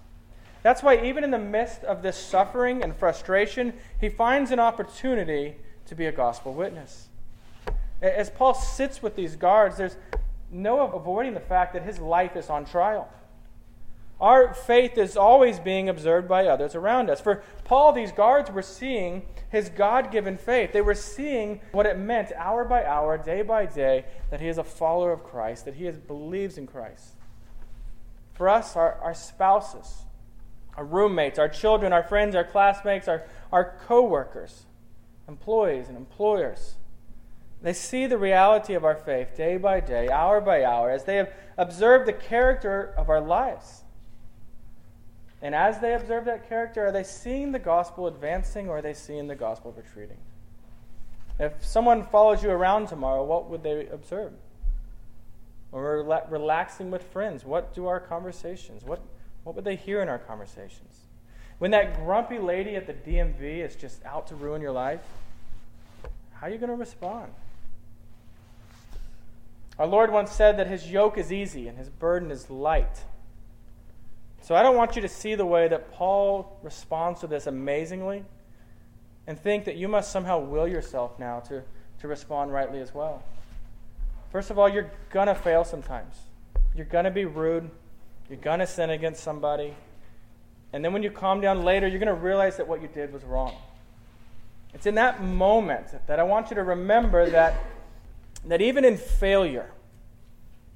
That's 0.63 0.83
why, 0.83 1.05
even 1.05 1.23
in 1.23 1.31
the 1.31 1.39
midst 1.39 1.85
of 1.85 2.01
this 2.01 2.17
suffering 2.17 2.83
and 2.83 2.97
frustration, 2.97 3.75
he 4.01 4.09
finds 4.09 4.51
an 4.51 4.61
opportunity 4.61 5.57
to 5.85 5.95
be 5.95 6.07
a 6.07 6.13
gospel 6.13 6.55
witness. 6.55 7.09
As 8.01 8.31
Paul 8.31 8.55
sits 8.55 9.03
with 9.03 9.15
these 9.15 9.37
guards, 9.37 9.77
there's 9.77 9.97
no 10.51 10.81
avoiding 10.81 11.35
the 11.35 11.41
fact 11.41 11.75
that 11.75 11.83
his 11.83 11.99
life 11.99 12.35
is 12.35 12.49
on 12.49 12.65
trial. 12.65 13.11
Our 14.23 14.55
faith 14.55 14.99
is 14.99 15.17
always 15.17 15.59
being 15.59 15.89
observed 15.89 16.29
by 16.29 16.47
others 16.47 16.77
around 16.77 17.11
us. 17.11 17.21
For 17.21 17.43
Paul, 17.65 17.93
these 17.93 18.13
guards 18.13 18.53
were 18.53 18.63
seeing 18.63 19.23
his 19.51 19.69
God 19.69 20.13
given 20.13 20.37
faith. 20.37 20.73
They 20.73 20.81
were 20.81 20.95
seeing 20.95 21.61
what 21.73 21.87
it 21.87 21.99
meant 21.99 22.31
hour 22.37 22.65
by 22.65 22.85
hour, 22.85 23.19
day 23.19 23.43
by 23.43 23.67
day, 23.67 24.05
that 24.31 24.41
he 24.41 24.47
is 24.47 24.59
a 24.59 24.65
follower 24.65 25.11
of 25.13 25.25
Christ, 25.25 25.65
that 25.65 25.75
he 25.75 25.89
is, 25.89 25.99
believes 25.99 26.57
in 26.57 26.69
Christ. 26.69 27.17
For 28.35 28.49
us, 28.49 28.77
our, 28.77 28.95
our 29.03 29.13
spouses, 29.13 30.05
our 30.77 30.85
roommates, 30.85 31.41
our 31.41 31.49
children, 31.49 31.93
our 31.93 32.05
friends, 32.05 32.37
our 32.37 32.45
classmates, 32.45 33.09
our, 33.09 33.25
our 33.51 33.75
co 33.89 34.07
workers, 34.07 34.67
employees, 35.27 35.89
and 35.89 35.97
employers, 35.97 36.77
they 37.61 37.73
see 37.73 38.07
the 38.07 38.19
reality 38.19 38.75
of 38.75 38.85
our 38.85 38.97
faith 38.97 39.37
day 39.37 39.57
by 39.57 39.81
day, 39.81 40.09
hour 40.11 40.41
by 40.41 40.63
hour, 40.63 40.93
as 40.93 41.03
they 41.03 41.17
have 41.17 41.33
observed 41.59 42.07
the 42.07 42.13
character 42.13 42.95
of 42.97 43.11
our 43.11 43.21
lives. 43.21 43.83
And 45.43 45.57
as 45.57 45.81
they 45.81 45.95
observe 45.95 46.25
that 46.27 46.49
character, 46.49 46.87
are 46.87 46.93
they 46.93 47.03
seeing 47.03 47.51
the 47.51 47.59
gospel 47.59 48.07
advancing 48.07 48.69
or 48.69 48.79
are 48.79 48.83
they 48.83 48.95
seeing 48.95 49.27
the 49.27 49.35
gospel 49.35 49.75
retreating? 49.77 50.19
If 51.41 51.65
someone 51.65 52.05
follows 52.05 52.43
you 52.45 52.51
around 52.51 52.87
tomorrow, 52.87 53.25
what 53.25 53.51
would 53.51 53.65
they 53.65 53.89
observe? 53.89 54.33
Or 55.73 56.05
we're 56.05 56.23
relaxing 56.29 56.93
with 56.93 57.03
friends, 57.03 57.45
what 57.45 57.75
do 57.75 57.87
our 57.87 57.99
conversations? 57.99 58.85
What, 58.85 59.01
what 59.43 59.57
would 59.57 59.65
they 59.65 59.75
hear 59.75 60.01
in 60.01 60.09
our 60.09 60.19
conversations? 60.19 61.01
When 61.59 61.73
that 61.73 62.05
grumpy 62.05 62.39
lady 62.39 62.77
at 62.77 62.87
the 62.87 62.93
DMV 62.93 63.65
is 63.65 63.75
just 63.75 64.05
out 64.05 64.29
to 64.29 64.37
ruin 64.37 64.63
your 64.63 64.73
life, 64.73 65.01
how 66.35 66.47
are 66.47 66.51
you 66.51 66.59
going 66.59 66.71
to 66.71 66.77
respond? 66.77 67.33
Our 69.79 69.87
Lord 69.87 70.13
once 70.13 70.31
said 70.31 70.59
that 70.59 70.69
his 70.69 70.91
yoke 70.91 71.19
is 71.19 71.33
easy 71.33 71.67
and 71.67 71.79
his 71.79 71.89
burden 71.89 72.31
is 72.31 72.51
light. 72.51 73.05
So 74.43 74.57
I 74.57 74.63
don't 74.65 74.77
want 74.77 74.97
you 74.97 75.03
to 75.03 75.09
see 75.09 75.37
the 75.37 75.47
way 75.47 75.69
that 75.69 75.93
Paul 75.93 76.59
responds 76.63 77.21
to 77.21 77.29
this 77.29 77.47
amazingly 77.47 78.25
and 79.29 79.39
think 79.39 79.65
that 79.67 79.77
you 79.77 79.87
must 79.87 80.11
somehow 80.11 80.41
will 80.41 80.67
yourself 80.67 81.17
now 81.19 81.39
to, 81.41 81.63
to 82.01 82.09
respond 82.09 82.53
rightly 82.53 82.81
as 82.81 82.93
well. 82.93 83.23
First 84.33 84.51
of 84.51 84.59
all, 84.59 84.69
you're 84.69 84.91
going 85.11 85.29
to 85.29 85.35
fail 85.35 85.63
sometimes. 85.63 86.17
You're 86.75 86.87
going 86.87 87.05
to 87.05 87.11
be 87.11 87.25
rude. 87.25 87.71
You're 88.29 88.39
going 88.39 88.59
to 88.59 88.67
sin 88.67 88.91
against 88.91 89.23
somebody. 89.23 89.75
And 90.73 90.85
then 90.85 90.93
when 90.93 91.05
you 91.05 91.11
calm 91.11 91.41
down 91.41 91.63
later, 91.63 91.87
you're 91.87 92.01
going 92.01 92.15
to 92.15 92.21
realize 92.21 92.57
that 92.57 92.67
what 92.67 92.83
you 92.83 92.89
did 92.89 93.13
was 93.13 93.23
wrong. 93.23 93.55
It's 94.75 94.87
in 94.87 94.97
that 94.97 95.23
moment 95.23 95.87
that 96.09 96.19
I 96.19 96.25
want 96.25 96.51
you 96.51 96.57
to 96.57 96.65
remember 96.65 97.31
that, 97.31 97.55
that 98.47 98.61
even 98.61 98.85
in 98.85 98.97
failure, 98.97 99.71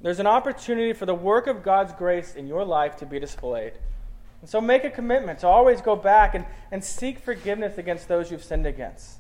there's 0.01 0.21
an 0.21 0.27
opportunity 0.27 0.93
for 0.93 1.07
the 1.07 1.15
work 1.15 1.47
of 1.47 1.63
God's 1.63 1.93
grace 1.93 2.35
in 2.35 2.47
your 2.47 2.65
life 2.65 2.97
to 2.97 3.07
be 3.07 3.19
displayed. 3.19 3.73
And 4.41 4.51
so 4.51 4.61
make 4.61 4.85
a 4.85 4.91
commitment 4.91 5.41
to 5.41 5.49
always 5.49 5.81
go 5.81 5.97
back 5.97 6.35
and, 6.35 6.45
and 6.71 6.85
seek 6.85 7.19
forgiveness 7.19 7.79
against 7.79 8.07
those 8.07 8.31
you've 8.31 8.45
sinned 8.45 8.67
against. 8.67 9.19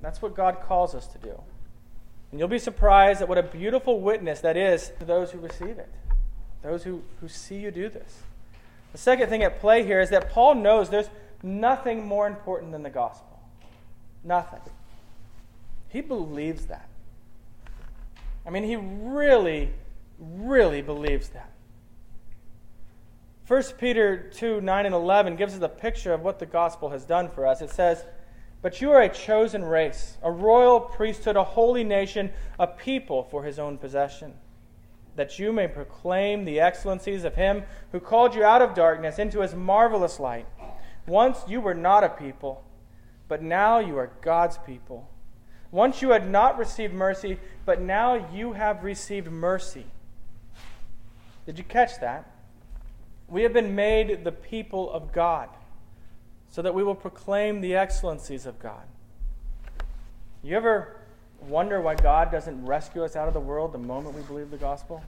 That's 0.00 0.20
what 0.20 0.34
God 0.34 0.58
calls 0.62 0.94
us 0.94 1.06
to 1.08 1.18
do. 1.18 1.40
And 2.30 2.38
you'll 2.38 2.48
be 2.48 2.58
surprised 2.58 3.22
at 3.22 3.28
what 3.28 3.38
a 3.38 3.42
beautiful 3.42 4.00
witness 4.00 4.40
that 4.40 4.56
is 4.56 4.92
to 4.98 5.04
those 5.04 5.30
who 5.30 5.38
receive 5.38 5.78
it, 5.78 5.92
those 6.62 6.82
who, 6.82 7.02
who 7.20 7.28
see 7.28 7.56
you 7.56 7.70
do 7.70 7.88
this. 7.88 8.22
The 8.92 8.98
second 8.98 9.28
thing 9.28 9.42
at 9.42 9.60
play 9.60 9.84
here 9.84 10.00
is 10.00 10.10
that 10.10 10.30
Paul 10.30 10.56
knows 10.56 10.90
there's 10.90 11.10
nothing 11.42 12.06
more 12.06 12.26
important 12.26 12.72
than 12.72 12.82
the 12.82 12.90
gospel. 12.90 13.40
Nothing. 14.24 14.60
He 15.88 16.00
believes 16.00 16.66
that. 16.66 16.88
I 18.46 18.50
mean, 18.50 18.64
he 18.64 18.76
really, 18.76 19.70
really 20.18 20.82
believes 20.82 21.28
that. 21.30 21.52
1 23.46 23.62
Peter 23.78 24.30
2 24.30 24.60
9 24.60 24.86
and 24.86 24.94
11 24.94 25.36
gives 25.36 25.54
us 25.54 25.62
a 25.62 25.68
picture 25.68 26.12
of 26.12 26.22
what 26.22 26.38
the 26.38 26.46
gospel 26.46 26.90
has 26.90 27.04
done 27.04 27.28
for 27.28 27.46
us. 27.46 27.60
It 27.60 27.70
says, 27.70 28.04
But 28.62 28.80
you 28.80 28.90
are 28.92 29.02
a 29.02 29.08
chosen 29.08 29.64
race, 29.64 30.16
a 30.22 30.30
royal 30.30 30.80
priesthood, 30.80 31.36
a 31.36 31.44
holy 31.44 31.84
nation, 31.84 32.30
a 32.58 32.66
people 32.66 33.24
for 33.24 33.44
his 33.44 33.58
own 33.58 33.78
possession, 33.78 34.34
that 35.16 35.38
you 35.38 35.52
may 35.52 35.68
proclaim 35.68 36.44
the 36.44 36.60
excellencies 36.60 37.24
of 37.24 37.34
him 37.34 37.64
who 37.90 38.00
called 38.00 38.34
you 38.34 38.44
out 38.44 38.62
of 38.62 38.74
darkness 38.74 39.18
into 39.18 39.40
his 39.40 39.54
marvelous 39.54 40.18
light. 40.18 40.46
Once 41.06 41.38
you 41.48 41.60
were 41.60 41.74
not 41.74 42.04
a 42.04 42.08
people, 42.08 42.64
but 43.28 43.42
now 43.42 43.80
you 43.80 43.98
are 43.98 44.12
God's 44.20 44.58
people. 44.58 45.08
Once 45.72 46.02
you 46.02 46.10
had 46.10 46.28
not 46.28 46.58
received 46.58 46.92
mercy, 46.92 47.38
but 47.64 47.80
now 47.80 48.28
you 48.32 48.52
have 48.52 48.84
received 48.84 49.28
mercy. 49.28 49.86
Did 51.46 51.58
you 51.58 51.64
catch 51.64 51.98
that? 52.00 52.30
We 53.26 53.42
have 53.42 53.54
been 53.54 53.74
made 53.74 54.22
the 54.22 54.32
people 54.32 54.92
of 54.92 55.12
God 55.12 55.48
so 56.50 56.60
that 56.60 56.74
we 56.74 56.84
will 56.84 56.94
proclaim 56.94 57.62
the 57.62 57.74
excellencies 57.74 58.44
of 58.44 58.58
God. 58.60 58.82
You 60.42 60.56
ever 60.56 60.96
wonder 61.48 61.80
why 61.80 61.94
God 61.94 62.30
doesn't 62.30 62.66
rescue 62.66 63.02
us 63.02 63.16
out 63.16 63.26
of 63.26 63.34
the 63.34 63.40
world 63.40 63.72
the 63.72 63.78
moment 63.78 64.14
we 64.14 64.22
believe 64.22 64.50
the 64.50 64.58
gospel? 64.58 65.02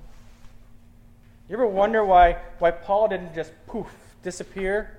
You 1.48 1.56
ever 1.56 1.66
wonder 1.66 2.02
why, 2.02 2.38
why 2.58 2.70
Paul 2.70 3.08
didn't 3.08 3.34
just 3.34 3.52
poof, 3.66 3.94
disappear 4.22 4.98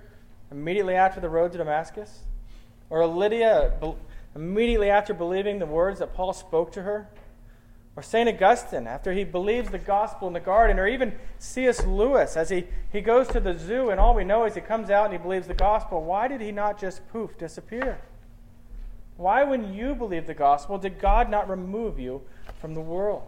immediately 0.51 0.93
after 0.93 1.19
the 1.19 1.29
road 1.29 1.51
to 1.53 1.57
Damascus? 1.57 2.19
Or 2.91 3.07
Lydia 3.07 3.74
immediately 4.35 4.89
after 4.89 5.13
believing 5.13 5.59
the 5.59 5.65
words 5.65 5.99
that 5.99 6.13
Paul 6.13 6.33
spoke 6.33 6.71
to 6.73 6.83
her? 6.83 7.09
Or 7.95 8.03
St. 8.03 8.27
Augustine 8.27 8.87
after 8.87 9.13
he 9.13 9.23
believes 9.23 9.69
the 9.69 9.79
gospel 9.79 10.27
in 10.27 10.33
the 10.33 10.41
garden? 10.41 10.79
Or 10.79 10.87
even 10.87 11.13
C.S. 11.39 11.85
Lewis 11.85 12.35
as 12.35 12.49
he, 12.49 12.65
he 12.91 12.99
goes 12.99 13.27
to 13.29 13.39
the 13.39 13.57
zoo 13.57 13.89
and 13.89 13.99
all 13.99 14.13
we 14.13 14.25
know 14.25 14.45
is 14.45 14.53
he 14.53 14.61
comes 14.61 14.89
out 14.89 15.05
and 15.05 15.13
he 15.13 15.17
believes 15.17 15.47
the 15.47 15.53
gospel. 15.53 16.03
Why 16.03 16.27
did 16.27 16.41
he 16.41 16.51
not 16.51 16.79
just 16.79 17.07
poof, 17.09 17.37
disappear? 17.37 18.01
Why, 19.17 19.45
when 19.45 19.73
you 19.73 19.95
believe 19.95 20.27
the 20.27 20.33
gospel, 20.33 20.77
did 20.77 20.99
God 20.99 21.29
not 21.29 21.49
remove 21.49 21.99
you 21.99 22.21
from 22.59 22.73
the 22.73 22.81
world? 22.81 23.23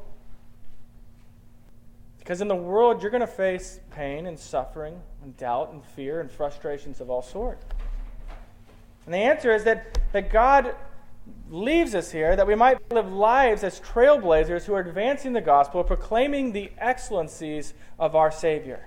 Because 2.19 2.41
in 2.41 2.49
the 2.49 2.55
world, 2.55 3.01
you're 3.01 3.11
going 3.11 3.21
to 3.21 3.27
face 3.27 3.79
pain 3.91 4.25
and 4.25 4.37
suffering 4.37 4.99
and 5.23 5.37
doubt 5.37 5.71
and 5.71 5.81
fear 5.81 6.19
and 6.19 6.29
frustrations 6.29 6.99
of 6.99 7.09
all 7.09 7.21
sorts. 7.21 7.65
And 9.05 9.13
the 9.13 9.19
answer 9.19 9.53
is 9.53 9.63
that, 9.63 9.97
that 10.11 10.29
God 10.29 10.75
leaves 11.49 11.95
us 11.95 12.11
here 12.11 12.35
that 12.35 12.47
we 12.47 12.55
might 12.55 12.91
live 12.91 13.11
lives 13.11 13.63
as 13.63 13.79
trailblazers 13.79 14.65
who 14.65 14.73
are 14.73 14.79
advancing 14.79 15.33
the 15.33 15.41
gospel, 15.41 15.83
proclaiming 15.83 16.51
the 16.51 16.71
excellencies 16.77 17.73
of 17.99 18.15
our 18.15 18.31
Savior. 18.31 18.85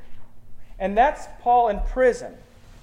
And 0.78 0.96
that's 0.96 1.28
Paul 1.40 1.68
in 1.68 1.80
prison. 1.80 2.34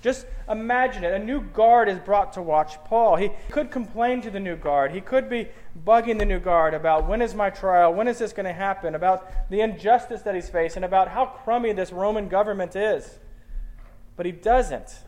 Just 0.01 0.27
imagine 0.47 1.03
it. 1.03 1.13
A 1.13 1.19
new 1.19 1.41
guard 1.41 1.89
is 1.89 1.97
brought 1.99 2.33
to 2.33 2.41
watch 2.41 2.75
Paul. 2.85 3.15
He 3.15 3.31
could 3.49 3.71
complain 3.71 4.21
to 4.21 4.29
the 4.29 4.39
new 4.39 4.55
guard. 4.55 4.91
He 4.91 5.01
could 5.01 5.29
be 5.29 5.49
bugging 5.85 6.19
the 6.19 6.25
new 6.25 6.39
guard 6.39 6.73
about 6.73 7.07
when 7.07 7.21
is 7.21 7.33
my 7.33 7.49
trial? 7.49 7.93
When 7.93 8.07
is 8.07 8.19
this 8.19 8.31
going 8.31 8.45
to 8.45 8.53
happen? 8.53 8.95
About 8.95 9.49
the 9.49 9.61
injustice 9.61 10.21
that 10.21 10.35
he's 10.35 10.49
facing, 10.49 10.83
about 10.83 11.09
how 11.09 11.25
crummy 11.25 11.73
this 11.73 11.91
Roman 11.91 12.29
government 12.29 12.75
is. 12.75 13.17
But 14.15 14.25
he 14.25 14.31
doesn't. 14.31 14.99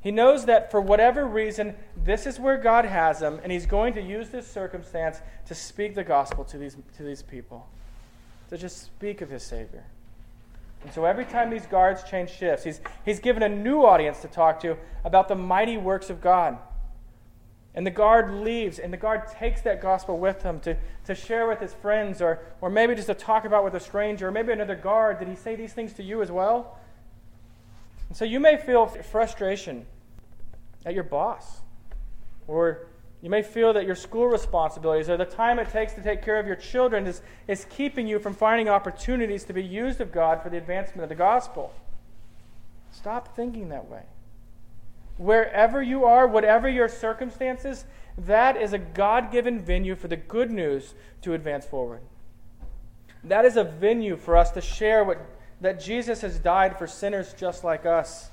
He 0.00 0.10
knows 0.10 0.44
that 0.46 0.70
for 0.70 0.80
whatever 0.80 1.26
reason, 1.26 1.74
this 1.96 2.26
is 2.26 2.38
where 2.38 2.56
God 2.56 2.84
has 2.84 3.20
him, 3.20 3.40
and 3.42 3.50
he's 3.50 3.66
going 3.66 3.94
to 3.94 4.00
use 4.00 4.28
this 4.28 4.46
circumstance 4.46 5.20
to 5.46 5.54
speak 5.54 5.94
the 5.94 6.04
gospel 6.04 6.44
to 6.44 6.58
these, 6.58 6.76
to 6.96 7.02
these 7.02 7.22
people, 7.22 7.68
to 8.50 8.56
just 8.56 8.82
speak 8.82 9.20
of 9.20 9.30
his 9.30 9.42
Savior. 9.42 9.84
And 10.84 10.92
so 10.92 11.04
every 11.04 11.24
time 11.24 11.50
these 11.50 11.66
guards 11.66 12.04
change 12.04 12.30
shifts, 12.30 12.64
he's, 12.64 12.80
he's 13.04 13.18
given 13.18 13.42
a 13.42 13.48
new 13.48 13.82
audience 13.82 14.20
to 14.22 14.28
talk 14.28 14.60
to 14.60 14.76
about 15.04 15.26
the 15.26 15.34
mighty 15.34 15.76
works 15.76 16.10
of 16.10 16.20
God. 16.20 16.58
And 17.74 17.84
the 17.84 17.90
guard 17.90 18.32
leaves, 18.32 18.78
and 18.78 18.92
the 18.92 18.96
guard 18.96 19.26
takes 19.28 19.60
that 19.62 19.82
gospel 19.82 20.18
with 20.18 20.42
him 20.42 20.60
to, 20.60 20.76
to 21.04 21.14
share 21.14 21.48
with 21.48 21.60
his 21.60 21.74
friends, 21.74 22.22
or, 22.22 22.40
or 22.60 22.70
maybe 22.70 22.94
just 22.94 23.08
to 23.08 23.14
talk 23.14 23.44
about 23.44 23.64
with 23.64 23.74
a 23.74 23.80
stranger, 23.80 24.28
or 24.28 24.30
maybe 24.30 24.52
another 24.52 24.76
guard. 24.76 25.18
Did 25.18 25.28
he 25.28 25.34
say 25.34 25.56
these 25.56 25.72
things 25.72 25.92
to 25.94 26.02
you 26.02 26.22
as 26.22 26.30
well? 26.30 26.78
And 28.08 28.16
so 28.16 28.24
you 28.24 28.40
may 28.40 28.56
feel 28.56 28.86
frustration 28.86 29.86
at 30.86 30.94
your 30.94 31.04
boss, 31.04 31.60
or 32.46 32.86
you 33.20 33.30
may 33.30 33.42
feel 33.42 33.72
that 33.72 33.84
your 33.84 33.96
school 33.96 34.28
responsibilities 34.28 35.08
or 35.08 35.16
the 35.16 35.24
time 35.24 35.58
it 35.58 35.70
takes 35.70 35.92
to 35.94 36.02
take 36.02 36.22
care 36.22 36.38
of 36.38 36.46
your 36.46 36.56
children 36.56 37.06
is, 37.06 37.20
is 37.48 37.66
keeping 37.68 38.06
you 38.06 38.18
from 38.18 38.32
finding 38.32 38.68
opportunities 38.68 39.44
to 39.44 39.52
be 39.52 39.62
used 39.62 40.00
of 40.00 40.12
God 40.12 40.42
for 40.42 40.50
the 40.50 40.56
advancement 40.56 41.02
of 41.02 41.08
the 41.08 41.14
gospel. 41.14 41.72
Stop 42.92 43.34
thinking 43.34 43.68
that 43.70 43.88
way. 43.90 44.02
Wherever 45.16 45.82
you 45.82 46.04
are, 46.04 46.28
whatever 46.28 46.68
your 46.68 46.88
circumstances, 46.88 47.84
that 48.16 48.56
is 48.56 48.72
a 48.72 48.78
God 48.78 49.32
given 49.32 49.60
venue 49.60 49.96
for 49.96 50.06
the 50.06 50.16
good 50.16 50.50
news 50.50 50.94
to 51.22 51.34
advance 51.34 51.66
forward. 51.66 52.00
That 53.24 53.44
is 53.44 53.56
a 53.56 53.64
venue 53.64 54.16
for 54.16 54.36
us 54.36 54.52
to 54.52 54.60
share 54.60 55.02
what 55.04 55.18
that 55.60 55.80
Jesus 55.80 56.20
has 56.20 56.38
died 56.38 56.78
for 56.78 56.86
sinners 56.86 57.34
just 57.34 57.64
like 57.64 57.86
us. 57.86 58.30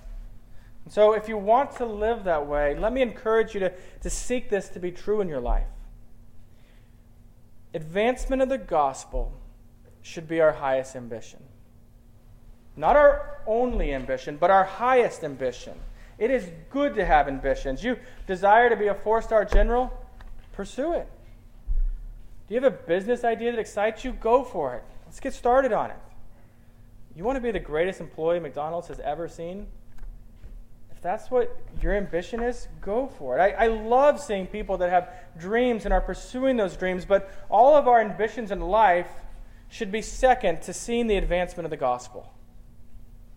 And 0.84 0.94
so, 0.94 1.14
if 1.14 1.28
you 1.28 1.38
want 1.38 1.76
to 1.78 1.86
live 1.86 2.26
that 2.26 2.46
way, 2.46 2.78
let 2.78 2.94
me 2.94 3.02
encourage 3.02 3.54
you 3.54 3.60
to, 3.62 3.74
to 4.02 4.10
seek 4.10 4.50
this 4.50 4.70
to 4.70 4.80
be 4.80 4.92
true 4.92 5.22
in 5.22 5.28
your 5.28 5.42
life. 5.42 5.68
Advancement 7.74 8.42
of 8.42 8.50
the 8.50 8.58
gospel 8.58 9.34
should 10.02 10.28
be 10.28 10.40
our 10.40 10.54
highest 10.54 10.96
ambition. 10.96 11.40
Not 12.78 12.96
our 12.96 13.40
only 13.48 13.94
ambition, 13.94 14.38
but 14.38 14.52
our 14.52 14.64
highest 14.64 15.24
ambition. 15.24 15.74
It 16.18 16.30
is 16.30 16.50
good 16.70 16.96
to 16.96 17.06
have 17.06 17.28
ambitions. 17.28 17.84
You 17.84 17.98
desire 18.28 18.70
to 18.70 18.76
be 18.76 18.88
a 18.88 18.94
four 18.94 19.22
star 19.22 19.44
general? 19.44 19.92
Pursue 20.54 20.94
it. 20.94 21.08
Do 22.48 22.54
you 22.54 22.62
have 22.62 22.72
a 22.72 22.78
business 22.78 23.24
idea 23.24 23.52
that 23.52 23.60
excites 23.60 24.06
you? 24.06 24.14
Go 24.14 24.44
for 24.44 24.76
it. 24.76 24.84
Let's 25.06 25.20
get 25.20 25.34
started 25.34 25.74
on 25.74 25.90
it. 25.90 25.98
You 27.16 27.24
want 27.24 27.38
to 27.38 27.42
be 27.42 27.52
the 27.52 27.60
greatest 27.60 28.02
employee 28.02 28.40
McDonald's 28.40 28.90
has 28.90 29.00
ever 29.00 29.28
seen? 29.30 29.68
If 30.92 31.02
that's 31.02 31.32
what 31.32 31.58
your 31.82 31.94
ambition 31.94 32.44
is, 32.44 32.68
go 32.82 33.08
for 33.08 33.38
it. 33.38 33.42
I, 33.42 33.66
I 33.66 33.68
love 33.68 34.20
seeing 34.20 34.48
people 34.48 34.78
that 34.80 34.90
have 34.90 35.10
dreams 35.40 35.86
and 35.86 35.94
are 35.94 36.02
pursuing 36.02 36.58
those 36.58 36.76
dreams, 36.76 37.06
but 37.06 37.32
all 37.50 37.76
of 37.76 37.88
our 37.88 38.02
ambitions 38.02 38.52
in 38.52 38.60
life 38.60 39.08
should 39.70 39.92
be 39.92 40.02
second 40.02 40.62
to 40.64 40.74
seeing 40.74 41.08
the 41.08 41.16
advancement 41.16 41.66
of 41.66 41.70
the 41.70 41.78
gospel. 41.78 42.34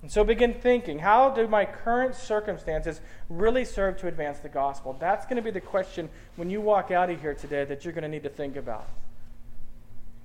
And 0.03 0.11
so 0.11 0.23
begin 0.25 0.55
thinking 0.55 1.01
how 1.01 1.31
do 1.31 1.47
my 1.49 1.65
current 1.65 2.15
circumstances 2.15 3.01
really 3.29 3.65
serve 3.65 3.97
to 3.99 4.09
advance 4.09 4.39
the 4.39 4.49
gospel? 4.49 4.97
That's 4.99 5.25
going 5.27 5.37
to 5.37 5.43
be 5.43 5.51
the 5.51 5.61
question 5.61 6.09
when 6.37 6.51
you 6.51 6.61
walk 6.61 6.91
out 6.91 7.11
of 7.11 7.21
here 7.21 7.35
today 7.35 7.65
that 7.65 7.85
you're 7.85 7.93
going 7.93 8.03
to 8.03 8.09
need 8.09 8.23
to 8.23 8.29
think 8.29 8.57
about. 8.57 8.89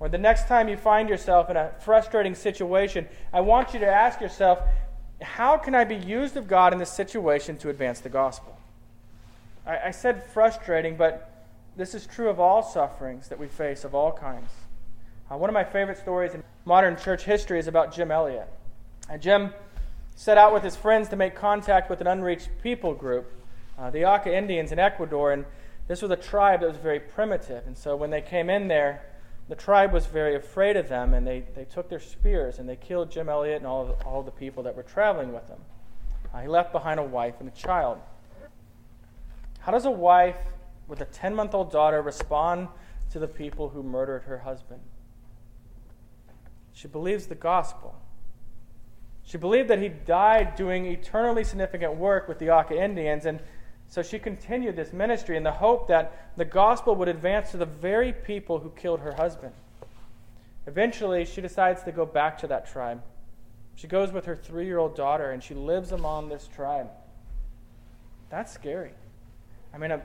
Or 0.00 0.08
the 0.08 0.18
next 0.18 0.48
time 0.48 0.68
you 0.68 0.76
find 0.76 1.08
yourself 1.08 1.50
in 1.50 1.56
a 1.56 1.70
frustrating 1.80 2.34
situation, 2.34 3.08
I 3.32 3.40
want 3.40 3.74
you 3.74 3.80
to 3.80 3.86
ask 3.86 4.20
yourself, 4.20 4.58
how 5.22 5.56
can 5.56 5.74
I 5.74 5.84
be 5.84 5.96
used 5.96 6.36
of 6.36 6.48
God 6.48 6.72
in 6.72 6.78
this 6.78 6.90
situation 6.90 7.56
to 7.58 7.70
advance 7.70 8.00
the 8.00 8.08
gospel? 8.08 8.58
I, 9.66 9.78
I 9.86 9.90
said 9.90 10.24
frustrating, 10.24 10.96
but 10.96 11.30
this 11.76 11.94
is 11.94 12.06
true 12.06 12.28
of 12.28 12.38
all 12.38 12.62
sufferings 12.62 13.28
that 13.28 13.38
we 13.38 13.48
face 13.48 13.84
of 13.84 13.94
all 13.94 14.12
kinds. 14.12 14.50
Uh, 15.30 15.36
one 15.36 15.48
of 15.48 15.54
my 15.54 15.64
favorite 15.64 15.98
stories 15.98 16.34
in 16.34 16.42
modern 16.64 16.96
church 16.96 17.24
history 17.24 17.58
is 17.58 17.66
about 17.66 17.94
Jim 17.94 18.10
Elliot. 18.10 18.48
Uh, 19.10 19.16
Jim 19.16 19.52
set 20.16 20.38
out 20.38 20.52
with 20.52 20.62
his 20.62 20.76
friends 20.76 21.08
to 21.08 21.16
make 21.16 21.34
contact 21.34 21.90
with 21.90 22.00
an 22.00 22.06
unreached 22.06 22.48
people 22.62 22.94
group, 22.94 23.30
uh, 23.78 23.90
the 23.90 24.04
Auca 24.04 24.36
Indians 24.36 24.70
in 24.70 24.78
Ecuador, 24.78 25.32
and 25.32 25.44
this 25.88 26.02
was 26.02 26.10
a 26.10 26.16
tribe 26.16 26.60
that 26.60 26.68
was 26.68 26.76
very 26.76 27.00
primitive. 27.00 27.66
And 27.66 27.76
so 27.76 27.96
when 27.96 28.10
they 28.10 28.20
came 28.20 28.48
in 28.48 28.68
there, 28.68 29.02
the 29.48 29.54
tribe 29.54 29.92
was 29.92 30.06
very 30.06 30.36
afraid 30.36 30.76
of 30.76 30.88
them, 30.88 31.12
and 31.12 31.26
they, 31.26 31.44
they 31.54 31.64
took 31.64 31.88
their 31.88 32.00
spears 32.00 32.58
and 32.58 32.68
they 32.68 32.76
killed 32.76 33.10
Jim 33.10 33.28
Elliot 33.28 33.58
and 33.58 33.66
all, 33.66 33.96
all 34.06 34.22
the 34.22 34.30
people 34.30 34.62
that 34.62 34.74
were 34.74 34.82
traveling 34.82 35.32
with 35.32 35.46
him. 35.48 35.58
Uh, 36.32 36.40
he 36.40 36.48
left 36.48 36.72
behind 36.72 36.98
a 36.98 37.02
wife 37.02 37.34
and 37.40 37.48
a 37.48 37.52
child. 37.52 37.98
How 39.60 39.72
does 39.72 39.84
a 39.84 39.90
wife 39.90 40.36
with 40.88 41.00
a 41.00 41.04
10 41.04 41.34
month 41.34 41.54
old 41.54 41.70
daughter 41.70 42.00
respond 42.02 42.68
to 43.10 43.18
the 43.18 43.28
people 43.28 43.68
who 43.68 43.82
murdered 43.82 44.24
her 44.24 44.38
husband? 44.38 44.80
She 46.72 46.88
believes 46.88 47.26
the 47.26 47.34
gospel. 47.34 47.94
She 49.22 49.38
believed 49.38 49.68
that 49.70 49.78
he 49.78 49.88
died 49.88 50.56
doing 50.56 50.86
eternally 50.86 51.44
significant 51.44 51.96
work 51.96 52.28
with 52.28 52.38
the 52.38 52.50
Auca 52.50 52.82
Indians, 52.82 53.24
and 53.24 53.40
so 53.94 54.02
she 54.02 54.18
continued 54.18 54.74
this 54.74 54.92
ministry 54.92 55.36
in 55.36 55.44
the 55.44 55.52
hope 55.52 55.86
that 55.86 56.32
the 56.36 56.44
gospel 56.44 56.96
would 56.96 57.06
advance 57.06 57.52
to 57.52 57.56
the 57.56 57.64
very 57.64 58.12
people 58.12 58.58
who 58.58 58.70
killed 58.70 58.98
her 58.98 59.12
husband. 59.12 59.52
Eventually, 60.66 61.24
she 61.24 61.40
decides 61.40 61.84
to 61.84 61.92
go 61.92 62.04
back 62.04 62.36
to 62.38 62.48
that 62.48 62.68
tribe. 62.68 63.00
She 63.76 63.86
goes 63.86 64.10
with 64.10 64.24
her 64.24 64.34
three 64.34 64.66
year 64.66 64.78
old 64.78 64.96
daughter 64.96 65.30
and 65.30 65.40
she 65.40 65.54
lives 65.54 65.92
among 65.92 66.28
this 66.28 66.48
tribe. 66.48 66.88
That's 68.30 68.52
scary. 68.52 68.90
I 69.72 69.78
mean, 69.78 69.92
a, 69.92 70.02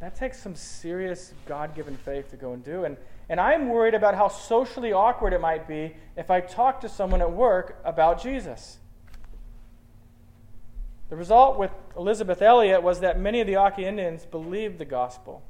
that 0.00 0.14
takes 0.14 0.40
some 0.42 0.54
serious 0.54 1.34
God 1.44 1.74
given 1.74 1.94
faith 1.94 2.30
to 2.30 2.38
go 2.38 2.54
and 2.54 2.64
do. 2.64 2.84
And, 2.84 2.96
and 3.28 3.38
I'm 3.38 3.68
worried 3.68 3.92
about 3.92 4.14
how 4.14 4.28
socially 4.28 4.94
awkward 4.94 5.34
it 5.34 5.42
might 5.42 5.68
be 5.68 5.94
if 6.16 6.30
I 6.30 6.40
talk 6.40 6.80
to 6.80 6.88
someone 6.88 7.20
at 7.20 7.30
work 7.30 7.82
about 7.84 8.22
Jesus. 8.22 8.78
The 11.08 11.16
result 11.16 11.58
with 11.58 11.70
Elisabeth 11.96 12.42
Elliot 12.42 12.82
was 12.82 13.00
that 13.00 13.18
many 13.18 13.40
of 13.40 13.46
the 13.46 13.56
Auca 13.56 13.82
Indians 13.82 14.26
believed 14.26 14.78
the 14.78 14.84
gospel, 14.84 15.42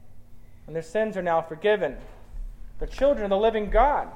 and 0.67 0.75
their 0.75 0.83
sins 0.83 1.17
are 1.17 1.23
now 1.23 1.43
forgiven. 1.43 1.97
They're 2.79 2.89
children 2.89 3.25
of 3.25 3.31
the 3.31 3.37
living 3.37 3.71
God. 3.71 4.09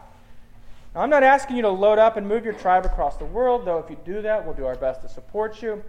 Now, 0.94 1.00
I'm 1.00 1.10
not 1.10 1.22
asking 1.22 1.56
you 1.56 1.62
to 1.62 1.70
load 1.70 1.98
up 1.98 2.16
and 2.16 2.28
move 2.28 2.44
your 2.44 2.54
tribe 2.54 2.86
across 2.86 3.16
the 3.16 3.24
world, 3.24 3.64
though 3.64 3.78
if 3.78 3.90
you 3.90 3.96
do 4.04 4.22
that, 4.22 4.44
we'll 4.44 4.54
do 4.54 4.66
our 4.66 4.76
best 4.76 5.02
to 5.02 5.08
support 5.08 5.62
you. 5.62 5.82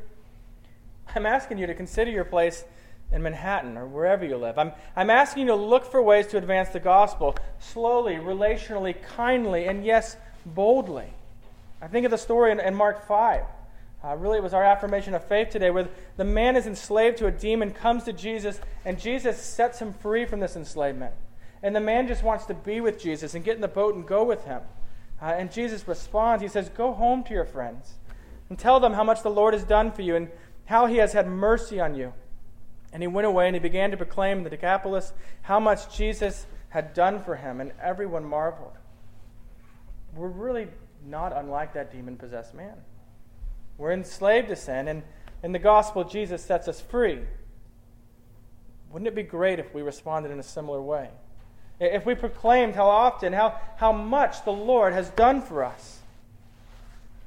I'm 1.15 1.25
asking 1.25 1.60
you 1.60 1.67
to 1.67 1.75
consider 1.75 2.10
your 2.10 2.24
place 2.24 2.63
in 3.12 3.22
Manhattan 3.22 3.77
or 3.77 3.86
wherever 3.86 4.25
you 4.25 4.38
live. 4.38 4.57
I'm, 4.57 4.72
I'm 4.95 5.12
asking 5.12 5.43
you 5.43 5.48
to 5.50 5.55
look 5.55 5.86
for 5.86 6.01
ways 6.01 6.27
to 6.27 6.38
advance 6.38 6.69
the 6.69 6.79
gospel 6.79 7.36
slowly, 7.60 8.15
relationally, 8.15 9.00
kindly, 9.15 9.67
and 9.67 9.86
yes, 9.86 10.17
boldly. 10.45 11.13
I 11.79 11.88
think 11.88 12.05
of 12.05 12.12
the 12.12 12.17
story 12.17 12.51
in, 12.51 12.60
in 12.60 12.74
Mark 12.74 13.07
5. 13.07 13.43
Uh, 14.03 14.15
really, 14.17 14.38
it 14.38 14.43
was 14.43 14.53
our 14.53 14.63
affirmation 14.63 15.13
of 15.13 15.24
faith 15.24 15.50
today 15.50 15.72
where 15.72 15.88
the 16.17 16.25
man 16.25 16.55
is 16.55 16.67
enslaved 16.67 17.17
to 17.17 17.27
a 17.27 17.31
demon, 17.31 17.72
comes 17.72 18.03
to 18.03 18.12
Jesus, 18.12 18.60
and 18.83 19.00
Jesus 19.00 19.38
sets 19.38 19.79
him 19.79 19.93
free 19.93 20.25
from 20.25 20.41
this 20.41 20.57
enslavement. 20.57 21.13
And 21.62 21.74
the 21.74 21.79
man 21.79 22.07
just 22.07 22.24
wants 22.24 22.45
to 22.48 22.53
be 22.53 22.81
with 22.81 23.00
Jesus 23.00 23.33
and 23.33 23.45
get 23.45 23.55
in 23.55 23.62
the 23.62 23.67
boat 23.69 23.95
and 23.95 24.05
go 24.05 24.24
with 24.25 24.43
him. 24.43 24.62
Uh, 25.22 25.27
and 25.27 25.50
Jesus 25.50 25.88
responds. 25.88 26.43
He 26.43 26.50
says, 26.50 26.67
Go 26.67 26.91
home 26.91 27.24
to 27.24 27.33
your 27.33 27.45
friends 27.45 27.93
and 28.50 28.60
tell 28.60 28.81
them 28.81 28.93
how 28.93 29.05
much 29.05 29.24
the 29.24 29.29
Lord 29.29 29.53
has 29.53 29.63
done 29.63 29.91
for 29.91 30.01
you 30.01 30.17
and 30.17 30.29
how 30.65 30.86
he 30.86 30.98
has 30.98 31.13
had 31.13 31.27
mercy 31.27 31.79
on 31.79 31.95
you. 31.95 32.12
And 32.91 33.01
he 33.01 33.07
went 33.07 33.25
away 33.25 33.48
and 33.48 33.55
he 33.55 33.60
began 33.60 33.91
to 33.91 33.98
proclaim 33.98 34.39
in 34.39 34.43
the 34.43 34.50
Decapolis 34.50 35.13
how 35.43 35.62
much 35.62 35.95
Jesus 35.95 36.45
had 36.69 36.93
done 36.93 37.24
for 37.24 37.36
him, 37.36 37.62
and 37.62 37.72
everyone 37.81 38.25
marveled. 38.25 38.74
We're 40.15 40.27
really 40.27 40.67
not 41.05 41.31
unlike 41.31 41.74
that 41.74 41.91
demon 41.91 42.17
possessed 42.17 42.53
man. 42.53 42.75
We're 43.77 43.92
enslaved 43.92 44.50
to 44.50 44.56
sin, 44.56 44.88
and 44.88 45.03
in 45.44 45.51
the 45.51 45.60
gospel, 45.60 46.03
Jesus 46.03 46.44
sets 46.44 46.68
us 46.68 46.80
free. 46.80 47.20
Wouldn't 48.91 49.08
it 49.08 49.15
be 49.15 49.24
great 49.24 49.60
if 49.60 49.74
we 49.74 49.82
responded 49.82 50.32
in 50.32 50.39
a 50.39 50.43
similar 50.43 50.82
way? 50.82 51.10
If 51.80 52.06
we 52.06 52.15
proclaimed 52.15 52.76
how 52.76 52.88
often, 52.88 53.34
how, 53.34 53.60
how 53.78 53.91
much 53.91 54.45
the 54.45 54.52
Lord 54.52 54.93
has 54.93 55.10
done 55.10 55.41
for 55.41 55.63
us? 55.63 56.00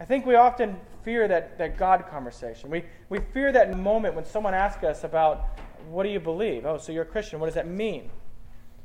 I 0.01 0.05
think 0.05 0.25
we 0.25 0.37
often 0.37 0.77
fear 1.03 1.27
that, 1.29 1.59
that 1.59 1.77
God 1.77 2.07
conversation. 2.09 2.71
We, 2.71 2.85
we 3.09 3.19
fear 3.19 3.53
that 3.53 3.77
moment 3.77 4.15
when 4.15 4.25
someone 4.25 4.55
asks 4.55 4.85
us 4.85 5.05
about, 5.05 5.59
what 5.89 6.05
do 6.05 6.09
you 6.09 6.21
believe? 6.21 6.65
Oh, 6.65 6.79
so 6.79 6.93
you're 6.93 7.03
a 7.03 7.07
Christian. 7.07 7.41
What 7.41 7.47
does 7.47 7.55
that 7.55 7.69
mean? 7.69 8.11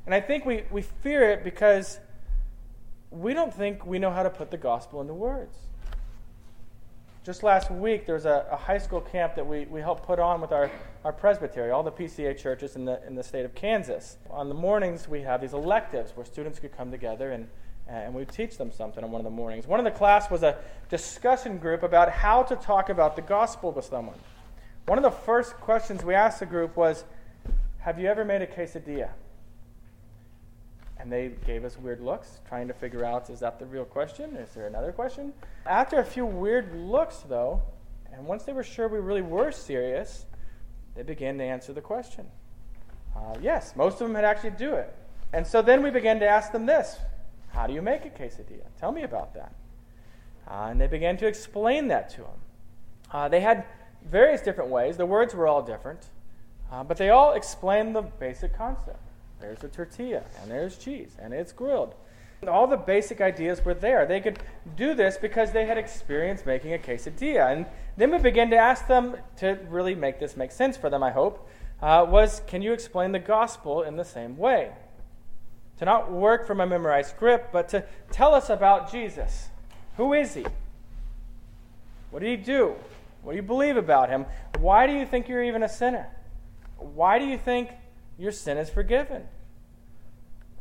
And 0.05 0.15
I 0.15 0.21
think 0.21 0.45
we, 0.45 0.63
we 0.71 0.81
fear 0.81 1.29
it 1.29 1.43
because 1.43 1.99
we 3.11 3.33
don't 3.33 3.53
think 3.53 3.85
we 3.85 3.99
know 3.99 4.11
how 4.11 4.23
to 4.23 4.29
put 4.29 4.51
the 4.51 4.57
gospel 4.57 5.01
into 5.01 5.13
words. 5.13 5.55
Just 7.23 7.43
last 7.43 7.69
week, 7.69 8.07
there 8.07 8.15
was 8.15 8.25
a, 8.25 8.47
a, 8.49 8.55
high 8.55 8.79
school 8.79 8.99
camp 8.99 9.35
that 9.35 9.45
we, 9.45 9.65
we 9.65 9.79
helped 9.79 10.03
put 10.07 10.17
on 10.17 10.41
with 10.41 10.51
our, 10.51 10.71
our 11.05 11.13
presbytery, 11.13 11.69
all 11.69 11.83
the 11.83 11.91
PCA 11.91 12.35
churches 12.35 12.75
in 12.75 12.83
the, 12.83 12.99
in 13.05 13.13
the 13.13 13.21
state 13.21 13.45
of 13.45 13.53
Kansas. 13.53 14.17
On 14.31 14.49
the 14.49 14.55
mornings, 14.55 15.07
we 15.07 15.21
have 15.21 15.39
these 15.39 15.53
electives 15.53 16.13
where 16.15 16.25
students 16.25 16.57
could 16.57 16.75
come 16.75 16.89
together 16.89 17.31
and, 17.31 17.47
and 17.87 18.11
we 18.15 18.25
teach 18.25 18.57
them 18.57 18.71
something 18.71 19.03
on 19.03 19.11
one 19.11 19.19
of 19.19 19.25
the 19.25 19.29
mornings. 19.29 19.67
One 19.67 19.79
of 19.79 19.83
the 19.83 19.91
class 19.91 20.31
was 20.31 20.41
a 20.41 20.57
discussion 20.89 21.59
group 21.59 21.83
about 21.83 22.09
how 22.09 22.41
to 22.41 22.55
talk 22.55 22.89
about 22.89 23.15
the 23.15 23.21
gospel 23.21 23.71
with 23.71 23.85
someone. 23.85 24.17
One 24.87 24.97
of 24.97 25.03
the 25.03 25.11
first 25.11 25.53
questions 25.57 26.03
we 26.03 26.15
asked 26.15 26.39
the 26.39 26.47
group 26.47 26.75
was 26.75 27.03
Have 27.81 27.99
you 27.99 28.07
ever 28.07 28.25
made 28.25 28.41
a 28.41 28.47
quesadilla? 28.47 29.09
And 31.01 31.11
they 31.11 31.31
gave 31.47 31.65
us 31.65 31.79
weird 31.79 31.99
looks, 31.99 32.41
trying 32.47 32.67
to 32.67 32.75
figure 32.75 33.03
out 33.03 33.27
is 33.31 33.39
that 33.39 33.57
the 33.57 33.65
real 33.65 33.85
question? 33.85 34.35
Is 34.35 34.53
there 34.53 34.67
another 34.67 34.91
question? 34.91 35.33
After 35.65 35.97
a 35.97 36.05
few 36.05 36.27
weird 36.27 36.75
looks, 36.75 37.23
though, 37.27 37.63
and 38.13 38.23
once 38.27 38.43
they 38.43 38.53
were 38.53 38.63
sure 38.63 38.87
we 38.87 38.99
really 38.99 39.23
were 39.23 39.51
serious, 39.51 40.27
they 40.95 41.01
began 41.01 41.39
to 41.39 41.43
answer 41.43 41.73
the 41.73 41.81
question. 41.81 42.27
Uh, 43.15 43.35
yes, 43.41 43.75
most 43.75 43.93
of 43.93 44.07
them 44.07 44.13
had 44.13 44.25
actually 44.25 44.51
do 44.51 44.75
it. 44.75 44.93
And 45.33 45.45
so 45.47 45.63
then 45.63 45.81
we 45.81 45.89
began 45.89 46.19
to 46.19 46.27
ask 46.27 46.51
them 46.51 46.67
this 46.67 46.99
How 47.49 47.65
do 47.65 47.73
you 47.73 47.81
make 47.81 48.05
a 48.05 48.09
quesadilla? 48.09 48.67
Tell 48.79 48.91
me 48.91 49.01
about 49.01 49.33
that. 49.33 49.55
Uh, 50.47 50.67
and 50.69 50.79
they 50.79 50.87
began 50.87 51.17
to 51.17 51.25
explain 51.25 51.87
that 51.87 52.09
to 52.11 52.17
them. 52.17 52.39
Uh, 53.11 53.27
they 53.27 53.39
had 53.39 53.65
various 54.05 54.41
different 54.41 54.69
ways, 54.69 54.97
the 54.97 55.05
words 55.05 55.33
were 55.33 55.47
all 55.47 55.63
different, 55.63 56.05
uh, 56.71 56.83
but 56.83 56.97
they 56.97 57.09
all 57.09 57.33
explained 57.33 57.95
the 57.95 58.03
basic 58.03 58.55
concept. 58.55 59.10
There's 59.41 59.63
a 59.63 59.67
tortilla, 59.67 60.23
and 60.41 60.49
there's 60.49 60.77
cheese, 60.77 61.15
and 61.19 61.33
it's 61.33 61.51
grilled. 61.51 61.95
All 62.47 62.65
the 62.65 62.77
basic 62.77 63.21
ideas 63.21 63.63
were 63.63 63.73
there. 63.73 64.05
They 64.05 64.19
could 64.19 64.39
do 64.75 64.95
this 64.95 65.17
because 65.17 65.51
they 65.51 65.65
had 65.65 65.77
experience 65.77 66.45
making 66.45 66.73
a 66.73 66.77
quesadilla. 66.79 67.51
And 67.51 67.65
then 67.97 68.09
we 68.11 68.17
began 68.17 68.49
to 68.49 68.55
ask 68.55 68.87
them 68.87 69.15
to 69.37 69.59
really 69.69 69.93
make 69.93 70.19
this 70.19 70.35
make 70.35 70.51
sense 70.51 70.75
for 70.75 70.89
them, 70.89 71.03
I 71.03 71.11
hope, 71.11 71.47
uh, 71.81 72.05
was 72.07 72.41
can 72.47 72.61
you 72.61 72.73
explain 72.73 73.11
the 73.11 73.19
gospel 73.19 73.81
in 73.83 73.95
the 73.95 74.05
same 74.05 74.37
way? 74.37 74.71
To 75.79 75.85
not 75.85 76.11
work 76.11 76.45
from 76.45 76.61
a 76.61 76.67
memorized 76.67 77.09
script, 77.09 77.51
but 77.51 77.69
to 77.69 77.83
tell 78.11 78.33
us 78.35 78.49
about 78.49 78.91
Jesus. 78.91 79.49
Who 79.97 80.13
is 80.13 80.33
he? 80.35 80.45
What 82.11 82.21
did 82.21 82.29
he 82.29 82.37
do? 82.37 82.75
What 83.23 83.33
do 83.33 83.35
you 83.35 83.43
believe 83.43 83.77
about 83.77 84.09
him? 84.09 84.25
Why 84.59 84.87
do 84.87 84.93
you 84.93 85.05
think 85.05 85.27
you're 85.27 85.43
even 85.43 85.63
a 85.63 85.69
sinner? 85.69 86.07
Why 86.77 87.19
do 87.19 87.25
you 87.25 87.37
think 87.37 87.69
your 88.17 88.31
sin 88.31 88.57
is 88.57 88.69
forgiven. 88.69 89.23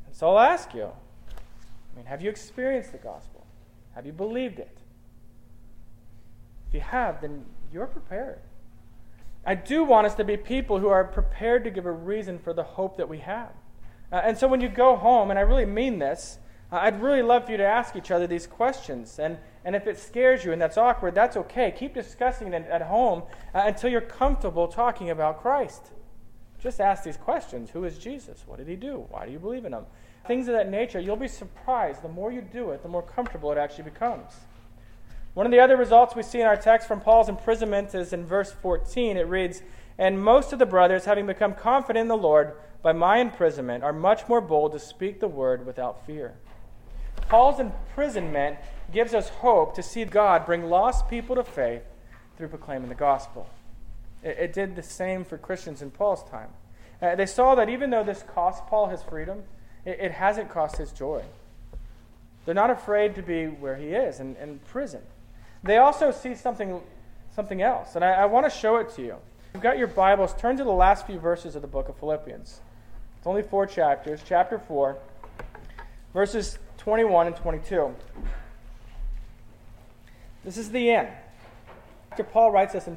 And 0.06 0.14
so 0.14 0.30
I'll 0.30 0.38
ask 0.38 0.74
you 0.74 0.90
I 1.92 1.96
mean, 1.96 2.06
have 2.06 2.22
you 2.22 2.30
experienced 2.30 2.92
the 2.92 2.98
gospel? 2.98 3.46
Have 3.94 4.06
you 4.06 4.12
believed 4.12 4.58
it? 4.58 4.78
If 6.68 6.74
you 6.74 6.80
have, 6.80 7.20
then 7.20 7.44
you're 7.72 7.86
prepared. 7.86 8.38
I 9.44 9.54
do 9.54 9.84
want 9.84 10.06
us 10.06 10.14
to 10.16 10.24
be 10.24 10.36
people 10.36 10.78
who 10.78 10.88
are 10.88 11.04
prepared 11.04 11.64
to 11.64 11.70
give 11.70 11.86
a 11.86 11.92
reason 11.92 12.38
for 12.38 12.52
the 12.52 12.62
hope 12.62 12.96
that 12.98 13.08
we 13.08 13.18
have. 13.18 13.50
Uh, 14.12 14.20
and 14.22 14.36
so 14.36 14.46
when 14.46 14.60
you 14.60 14.68
go 14.68 14.96
home, 14.96 15.30
and 15.30 15.38
I 15.38 15.42
really 15.42 15.64
mean 15.64 15.98
this, 15.98 16.38
uh, 16.70 16.76
I'd 16.76 17.00
really 17.02 17.22
love 17.22 17.46
for 17.46 17.52
you 17.52 17.56
to 17.56 17.66
ask 17.66 17.96
each 17.96 18.10
other 18.10 18.26
these 18.26 18.46
questions. 18.46 19.18
And, 19.18 19.38
and 19.64 19.74
if 19.74 19.86
it 19.86 19.98
scares 19.98 20.44
you 20.44 20.52
and 20.52 20.60
that's 20.60 20.76
awkward, 20.76 21.14
that's 21.14 21.36
okay. 21.36 21.72
Keep 21.76 21.94
discussing 21.94 22.52
it 22.52 22.66
at 22.68 22.82
home 22.82 23.22
uh, 23.54 23.62
until 23.64 23.90
you're 23.90 24.00
comfortable 24.00 24.68
talking 24.68 25.10
about 25.10 25.40
Christ. 25.40 25.86
Just 26.62 26.80
ask 26.80 27.02
these 27.02 27.16
questions 27.16 27.70
Who 27.70 27.84
is 27.84 27.98
Jesus? 27.98 28.44
What 28.46 28.58
did 28.58 28.68
he 28.68 28.76
do? 28.76 29.06
Why 29.10 29.26
do 29.26 29.32
you 29.32 29.38
believe 29.38 29.64
in 29.64 29.72
him? 29.72 29.86
Things 30.26 30.48
of 30.48 30.54
that 30.54 30.70
nature. 30.70 31.00
You'll 31.00 31.16
be 31.16 31.28
surprised. 31.28 32.02
The 32.02 32.08
more 32.08 32.30
you 32.30 32.42
do 32.42 32.70
it, 32.70 32.82
the 32.82 32.88
more 32.88 33.02
comfortable 33.02 33.50
it 33.52 33.58
actually 33.58 33.84
becomes. 33.84 34.32
One 35.34 35.46
of 35.46 35.52
the 35.52 35.60
other 35.60 35.76
results 35.76 36.14
we 36.14 36.22
see 36.22 36.40
in 36.40 36.46
our 36.46 36.56
text 36.56 36.88
from 36.88 37.00
Paul's 37.00 37.28
imprisonment 37.28 37.94
is 37.94 38.12
in 38.12 38.26
verse 38.26 38.52
14. 38.52 39.16
It 39.16 39.28
reads, 39.28 39.62
And 39.96 40.22
most 40.22 40.52
of 40.52 40.58
the 40.58 40.66
brothers, 40.66 41.04
having 41.04 41.26
become 41.26 41.54
confident 41.54 42.02
in 42.02 42.08
the 42.08 42.16
Lord 42.16 42.54
by 42.82 42.92
my 42.92 43.18
imprisonment, 43.18 43.84
are 43.84 43.92
much 43.92 44.28
more 44.28 44.40
bold 44.40 44.72
to 44.72 44.78
speak 44.78 45.20
the 45.20 45.28
word 45.28 45.64
without 45.64 46.04
fear. 46.04 46.34
Paul's 47.28 47.60
imprisonment 47.60 48.58
gives 48.92 49.14
us 49.14 49.28
hope 49.28 49.74
to 49.76 49.82
see 49.82 50.04
God 50.04 50.44
bring 50.44 50.68
lost 50.68 51.08
people 51.08 51.36
to 51.36 51.44
faith 51.44 51.82
through 52.36 52.48
proclaiming 52.48 52.88
the 52.88 52.94
gospel. 52.94 53.48
It, 54.22 54.36
it 54.38 54.52
did 54.52 54.76
the 54.76 54.82
same 54.82 55.24
for 55.24 55.38
Christians 55.38 55.82
in 55.82 55.90
Paul's 55.90 56.22
time. 56.24 56.50
Uh, 57.00 57.14
they 57.14 57.26
saw 57.26 57.54
that 57.54 57.68
even 57.68 57.90
though 57.90 58.04
this 58.04 58.22
cost 58.22 58.66
Paul 58.66 58.88
his 58.88 59.02
freedom, 59.02 59.44
it, 59.84 59.98
it 60.00 60.12
hasn't 60.12 60.50
cost 60.50 60.76
his 60.76 60.92
joy. 60.92 61.24
They're 62.44 62.54
not 62.54 62.70
afraid 62.70 63.14
to 63.16 63.22
be 63.22 63.46
where 63.46 63.76
he 63.76 63.88
is, 63.88 64.20
in, 64.20 64.36
in 64.36 64.60
prison. 64.60 65.02
They 65.62 65.76
also 65.76 66.10
see 66.10 66.34
something, 66.34 66.80
something 67.34 67.62
else, 67.62 67.94
and 67.94 68.04
I, 68.04 68.12
I 68.12 68.24
want 68.26 68.46
to 68.46 68.50
show 68.50 68.76
it 68.76 68.90
to 68.96 69.02
you. 69.02 69.16
You've 69.52 69.62
got 69.62 69.78
your 69.78 69.88
Bibles. 69.88 70.34
Turn 70.34 70.56
to 70.56 70.64
the 70.64 70.70
last 70.70 71.06
few 71.06 71.18
verses 71.18 71.56
of 71.56 71.62
the 71.62 71.68
book 71.68 71.88
of 71.88 71.96
Philippians. 71.96 72.60
It's 73.18 73.26
only 73.26 73.42
four 73.42 73.66
chapters. 73.66 74.20
Chapter 74.24 74.58
4, 74.58 74.96
verses 76.14 76.58
21 76.78 77.26
and 77.26 77.36
22. 77.36 77.94
This 80.44 80.56
is 80.56 80.70
the 80.70 80.90
end. 80.90 81.08
After 82.10 82.24
Paul 82.24 82.50
writes 82.50 82.72
this 82.72 82.88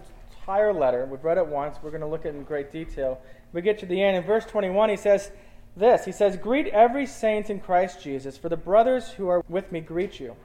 entire 0.43 0.73
letter, 0.73 1.05
we've 1.05 1.23
read 1.23 1.37
it 1.37 1.47
once, 1.47 1.77
we're 1.81 1.89
going 1.89 2.01
to 2.01 2.07
look 2.07 2.25
at 2.25 2.33
it 2.33 2.37
in 2.37 2.43
great 2.43 2.69
detail. 2.69 3.21
We 3.53 3.61
get 3.61 3.79
to 3.79 3.85
the 3.85 4.01
end. 4.03 4.17
In 4.17 4.23
verse 4.23 4.43
21, 4.45 4.89
he 4.89 4.97
says 4.97 5.31
this 5.77 6.03
He 6.03 6.11
says, 6.11 6.35
Greet 6.35 6.67
every 6.67 7.05
saint 7.05 7.49
in 7.49 7.61
Christ 7.61 8.03
Jesus, 8.03 8.37
for 8.37 8.49
the 8.49 8.57
brothers 8.57 9.11
who 9.11 9.29
are 9.29 9.41
with 9.47 9.71
me 9.71 9.79
greet 9.79 10.19
you. 10.19 10.35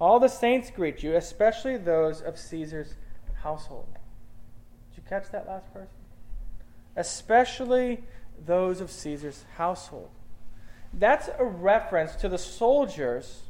All 0.00 0.20
the 0.20 0.28
saints 0.28 0.70
greet 0.70 1.02
you, 1.02 1.16
especially 1.16 1.76
those 1.76 2.20
of 2.20 2.38
Caesar's 2.38 2.94
household. 3.42 3.88
Did 4.90 5.02
you 5.02 5.08
catch 5.08 5.30
that 5.32 5.48
last 5.48 5.72
person? 5.72 5.88
Especially 6.96 8.04
those 8.46 8.80
of 8.80 8.90
Caesar's 8.90 9.44
household. 9.56 10.10
That's 10.94 11.28
a 11.36 11.44
reference 11.44 12.14
to 12.16 12.28
the 12.28 12.38
soldiers 12.38 13.42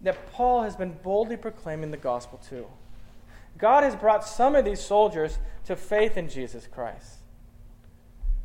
that 0.00 0.32
Paul 0.32 0.62
has 0.62 0.74
been 0.74 0.96
boldly 1.02 1.36
proclaiming 1.36 1.90
the 1.92 1.96
gospel 1.96 2.40
to. 2.48 2.66
God 3.60 3.84
has 3.84 3.94
brought 3.94 4.26
some 4.26 4.54
of 4.54 4.64
these 4.64 4.80
soldiers 4.80 5.38
to 5.66 5.76
faith 5.76 6.16
in 6.16 6.28
Jesus 6.28 6.66
Christ. 6.66 7.18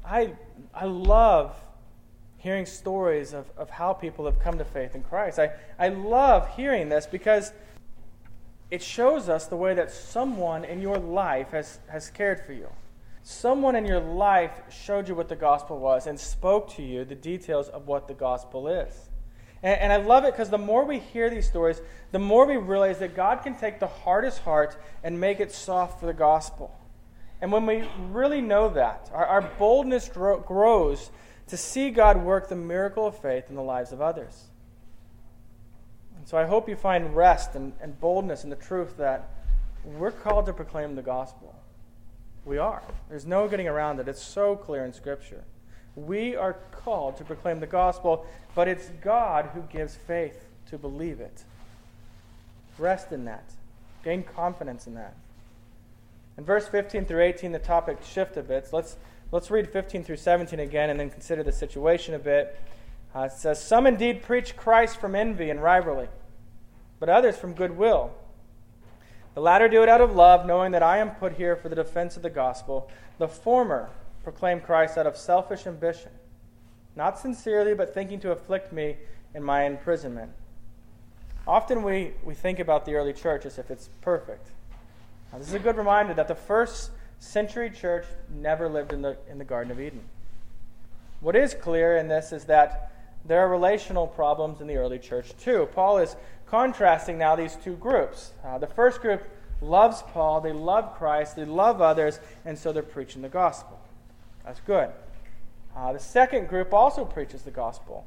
I, 0.05 0.33
I 0.73 0.85
love 0.85 1.55
hearing 2.37 2.65
stories 2.65 3.33
of, 3.33 3.49
of 3.57 3.69
how 3.69 3.93
people 3.93 4.25
have 4.25 4.39
come 4.39 4.57
to 4.57 4.65
faith 4.65 4.93
in 4.93 5.01
Christ. 5.01 5.39
I, 5.39 5.51
I 5.79 5.89
love 5.89 6.55
hearing 6.55 6.89
this 6.89 7.07
because 7.07 7.51
it 8.69 8.83
shows 8.83 9.29
us 9.29 9.47
the 9.47 9.55
way 9.55 9.73
that 9.73 9.89
someone 9.89 10.65
in 10.65 10.81
your 10.81 10.97
life 10.97 11.51
has, 11.51 11.79
has 11.87 12.09
cared 12.09 12.45
for 12.45 12.53
you. 12.53 12.67
Someone 13.23 13.75
in 13.75 13.85
your 13.85 13.99
life 13.99 14.51
showed 14.69 15.07
you 15.07 15.15
what 15.15 15.29
the 15.29 15.35
gospel 15.35 15.79
was 15.79 16.05
and 16.05 16.19
spoke 16.19 16.69
to 16.75 16.83
you 16.83 17.05
the 17.05 17.15
details 17.15 17.69
of 17.69 17.87
what 17.87 18.07
the 18.07 18.13
gospel 18.13 18.67
is. 18.67 19.09
And, 19.65 19.81
and 19.81 19.93
I 19.93 19.97
love 19.97 20.23
it 20.25 20.33
because 20.33 20.51
the 20.51 20.59
more 20.59 20.85
we 20.85 20.99
hear 20.99 21.29
these 21.29 21.47
stories, 21.47 21.81
the 22.11 22.19
more 22.19 22.45
we 22.45 22.55
realize 22.55 22.99
that 22.99 23.15
God 23.15 23.41
can 23.43 23.55
take 23.55 23.79
the 23.79 23.87
hardest 23.87 24.39
heart 24.43 24.77
and 25.03 25.19
make 25.19 25.39
it 25.39 25.51
soft 25.51 25.99
for 25.99 26.05
the 26.05 26.13
gospel. 26.13 26.79
And 27.41 27.51
when 27.51 27.65
we 27.65 27.83
really 28.11 28.41
know 28.41 28.69
that, 28.69 29.09
our, 29.11 29.25
our 29.25 29.41
boldness 29.41 30.07
grow, 30.07 30.39
grows 30.39 31.09
to 31.47 31.57
see 31.57 31.89
God 31.89 32.23
work 32.23 32.47
the 32.47 32.55
miracle 32.55 33.07
of 33.07 33.17
faith 33.17 33.49
in 33.49 33.55
the 33.55 33.63
lives 33.63 33.91
of 33.91 34.01
others. 34.01 34.45
And 36.15 36.27
so 36.27 36.37
I 36.37 36.45
hope 36.45 36.69
you 36.69 36.75
find 36.75 37.15
rest 37.15 37.55
and, 37.55 37.73
and 37.81 37.99
boldness 37.99 38.43
in 38.43 38.51
the 38.51 38.55
truth 38.55 38.97
that 38.97 39.29
we're 39.83 40.11
called 40.11 40.45
to 40.45 40.53
proclaim 40.53 40.95
the 40.95 41.01
gospel. 41.01 41.55
We 42.45 42.59
are. 42.59 42.83
There's 43.09 43.25
no 43.25 43.47
getting 43.47 43.67
around 43.67 43.99
it. 43.99 44.07
It's 44.07 44.23
so 44.23 44.55
clear 44.55 44.85
in 44.85 44.93
Scripture. 44.93 45.43
We 45.95 46.35
are 46.35 46.57
called 46.71 47.17
to 47.17 47.23
proclaim 47.23 47.59
the 47.59 47.67
gospel, 47.67 48.25
but 48.53 48.67
it's 48.67 48.89
God 49.01 49.49
who 49.53 49.61
gives 49.61 49.95
faith 49.95 50.45
to 50.69 50.77
believe 50.77 51.19
it. 51.19 51.43
Rest 52.77 53.11
in 53.11 53.25
that. 53.25 53.45
Gain 54.03 54.23
confidence 54.23 54.87
in 54.87 54.95
that. 54.95 55.15
In 56.37 56.43
verse 56.43 56.67
15 56.67 57.05
through 57.05 57.23
18, 57.23 57.51
the 57.53 57.59
topic 57.59 57.97
shift 58.03 58.35
a 58.35 58.43
bit. 58.43 58.67
So 58.67 58.75
let's, 58.75 58.97
let's 59.31 59.49
read 59.49 59.69
15 59.69 60.03
through 60.03 60.17
17 60.17 60.59
again 60.59 60.89
and 60.89 60.99
then 60.99 61.09
consider 61.09 61.43
the 61.43 61.53
situation 61.53 62.13
a 62.13 62.19
bit. 62.19 62.59
Uh, 63.15 63.21
it 63.21 63.31
says, 63.31 63.63
Some 63.63 63.87
indeed 63.87 64.21
preach 64.21 64.57
Christ 64.57 64.97
from 64.99 65.15
envy 65.15 65.49
and 65.49 65.63
rivalry, 65.63 66.09
but 66.99 67.07
others 67.07 67.37
from 67.37 67.53
goodwill. 67.53 68.11
The 69.33 69.41
latter 69.41 69.69
do 69.69 69.83
it 69.83 69.89
out 69.89 70.01
of 70.01 70.15
love, 70.15 70.45
knowing 70.45 70.71
that 70.71 70.83
I 70.83 70.97
am 70.97 71.11
put 71.11 71.33
here 71.33 71.55
for 71.55 71.69
the 71.69 71.75
defense 71.75 72.17
of 72.17 72.23
the 72.23 72.29
gospel. 72.29 72.89
The 73.17 73.27
former 73.27 73.89
proclaim 74.25 74.59
Christ 74.59 74.97
out 74.97 75.05
of 75.05 75.15
selfish 75.15 75.67
ambition, 75.67 76.11
not 76.95 77.19
sincerely, 77.19 77.75
but 77.75 77.93
thinking 77.93 78.19
to 78.21 78.31
afflict 78.31 78.73
me 78.73 78.97
in 79.35 79.43
my 79.43 79.65
imprisonment. 79.65 80.31
Often 81.47 81.83
we, 81.83 82.13
we 82.23 82.33
think 82.33 82.57
about 82.57 82.85
the 82.85 82.95
early 82.95 83.13
church 83.13 83.45
as 83.45 83.59
if 83.59 83.69
it's 83.69 83.87
perfect. 84.01 84.49
Now, 85.31 85.37
this 85.37 85.49
is 85.49 85.53
a 85.53 85.59
good 85.59 85.77
reminder 85.77 86.15
that 86.15 86.27
the 86.27 86.33
first 86.33 86.89
century 87.19 87.69
church 87.69 88.05
never 88.33 88.67
lived 88.67 88.93
in 88.93 89.03
the, 89.03 89.15
in 89.29 89.37
the 89.37 89.45
Garden 89.45 89.71
of 89.71 89.79
Eden. 89.79 90.01
What 91.21 91.35
is 91.35 91.53
clear 91.53 91.97
in 91.97 92.07
this 92.07 92.31
is 92.31 92.45
that 92.45 92.91
there 93.25 93.41
are 93.41 93.49
relational 93.49 94.07
problems 94.07 94.59
in 94.59 94.65
the 94.65 94.77
early 94.77 94.97
church 94.97 95.37
too. 95.37 95.69
Paul 95.75 95.99
is 95.99 96.15
contrasting 96.47 97.19
now 97.19 97.35
these 97.35 97.55
two 97.57 97.75
groups. 97.75 98.33
Uh, 98.43 98.57
the 98.57 98.67
first 98.67 99.01
group 99.01 99.21
loves 99.61 100.01
Paul, 100.01 100.41
they 100.41 100.51
love 100.51 100.95
Christ, 100.97 101.35
they 101.35 101.45
love 101.45 101.79
others, 101.79 102.19
and 102.43 102.57
so 102.57 102.73
they're 102.73 102.81
preaching 102.81 103.21
the 103.21 103.29
gospel. 103.29 103.79
That's 104.45 104.59
good. 104.61 104.91
Uh, 105.75 105.91
the 105.93 105.99
second 105.99 106.47
group 106.47 106.73
also 106.73 107.03
preaches 107.03 107.41
the 107.41 107.51
gospel, 107.51 108.05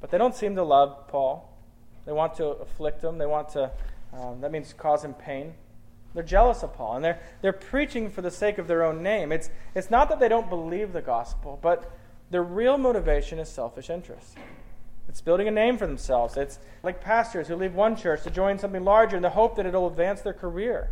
but 0.00 0.10
they 0.10 0.18
don't 0.18 0.34
seem 0.34 0.56
to 0.56 0.62
love 0.62 1.08
Paul. 1.08 1.52
They 2.04 2.12
want 2.12 2.34
to 2.34 2.46
afflict 2.46 3.02
him, 3.02 3.18
they 3.18 3.26
want 3.26 3.48
to, 3.50 3.70
um, 4.12 4.40
that 4.40 4.52
means 4.52 4.72
cause 4.72 5.04
him 5.04 5.14
pain. 5.14 5.54
They're 6.14 6.22
jealous 6.22 6.62
of 6.62 6.74
Paul, 6.74 6.96
and 6.96 7.04
they're, 7.04 7.20
they're 7.42 7.52
preaching 7.52 8.10
for 8.10 8.22
the 8.22 8.30
sake 8.30 8.58
of 8.58 8.68
their 8.68 8.84
own 8.84 9.02
name. 9.02 9.32
It's, 9.32 9.50
it's 9.74 9.90
not 9.90 10.08
that 10.08 10.18
they 10.18 10.28
don't 10.28 10.48
believe 10.48 10.92
the 10.92 11.02
gospel, 11.02 11.58
but 11.60 11.90
their 12.30 12.42
real 12.42 12.78
motivation 12.78 13.38
is 13.38 13.48
selfish 13.48 13.90
interest. 13.90 14.36
It's 15.08 15.20
building 15.20 15.46
a 15.46 15.50
name 15.50 15.78
for 15.78 15.86
themselves. 15.86 16.36
It's 16.36 16.58
like 16.82 17.00
pastors 17.00 17.48
who 17.48 17.56
leave 17.56 17.74
one 17.74 17.96
church 17.96 18.22
to 18.24 18.30
join 18.30 18.58
something 18.58 18.84
larger 18.84 19.16
in 19.16 19.22
the 19.22 19.30
hope 19.30 19.56
that 19.56 19.66
it'll 19.66 19.86
advance 19.86 20.22
their 20.22 20.32
career, 20.32 20.90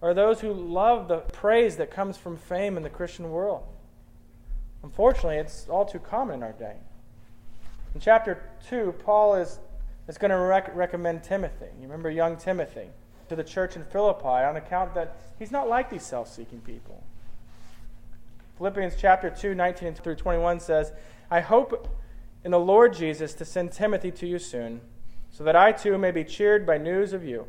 or 0.00 0.14
those 0.14 0.40
who 0.40 0.52
love 0.52 1.08
the 1.08 1.18
praise 1.18 1.76
that 1.76 1.90
comes 1.90 2.16
from 2.16 2.36
fame 2.36 2.76
in 2.76 2.82
the 2.82 2.90
Christian 2.90 3.30
world. 3.30 3.64
Unfortunately, 4.82 5.36
it's 5.36 5.68
all 5.68 5.84
too 5.84 5.98
common 5.98 6.36
in 6.36 6.42
our 6.42 6.52
day. 6.52 6.76
In 7.94 8.00
chapter 8.00 8.42
2, 8.68 8.94
Paul 9.04 9.36
is, 9.36 9.58
is 10.08 10.18
going 10.18 10.30
to 10.30 10.38
rec- 10.38 10.74
recommend 10.74 11.22
Timothy. 11.22 11.66
You 11.76 11.82
remember 11.82 12.10
young 12.10 12.36
Timothy 12.36 12.88
to 13.28 13.36
the 13.36 13.44
church 13.44 13.76
in 13.76 13.84
Philippi 13.84 14.26
on 14.26 14.56
account 14.56 14.94
that 14.94 15.16
he's 15.38 15.50
not 15.50 15.68
like 15.68 15.90
these 15.90 16.04
self 16.04 16.32
seeking 16.32 16.60
people. 16.60 17.02
Philippians 18.58 18.94
chapter 18.98 19.30
2, 19.30 19.54
19 19.54 19.94
through 19.94 20.16
21 20.16 20.60
says, 20.60 20.92
I 21.30 21.40
hope 21.40 21.88
in 22.44 22.50
the 22.50 22.60
Lord 22.60 22.94
Jesus 22.94 23.34
to 23.34 23.44
send 23.44 23.72
Timothy 23.72 24.10
to 24.12 24.26
you 24.26 24.38
soon, 24.38 24.80
so 25.30 25.44
that 25.44 25.56
I 25.56 25.72
too 25.72 25.96
may 25.96 26.10
be 26.10 26.24
cheered 26.24 26.66
by 26.66 26.78
news 26.78 27.12
of 27.12 27.24
you. 27.24 27.46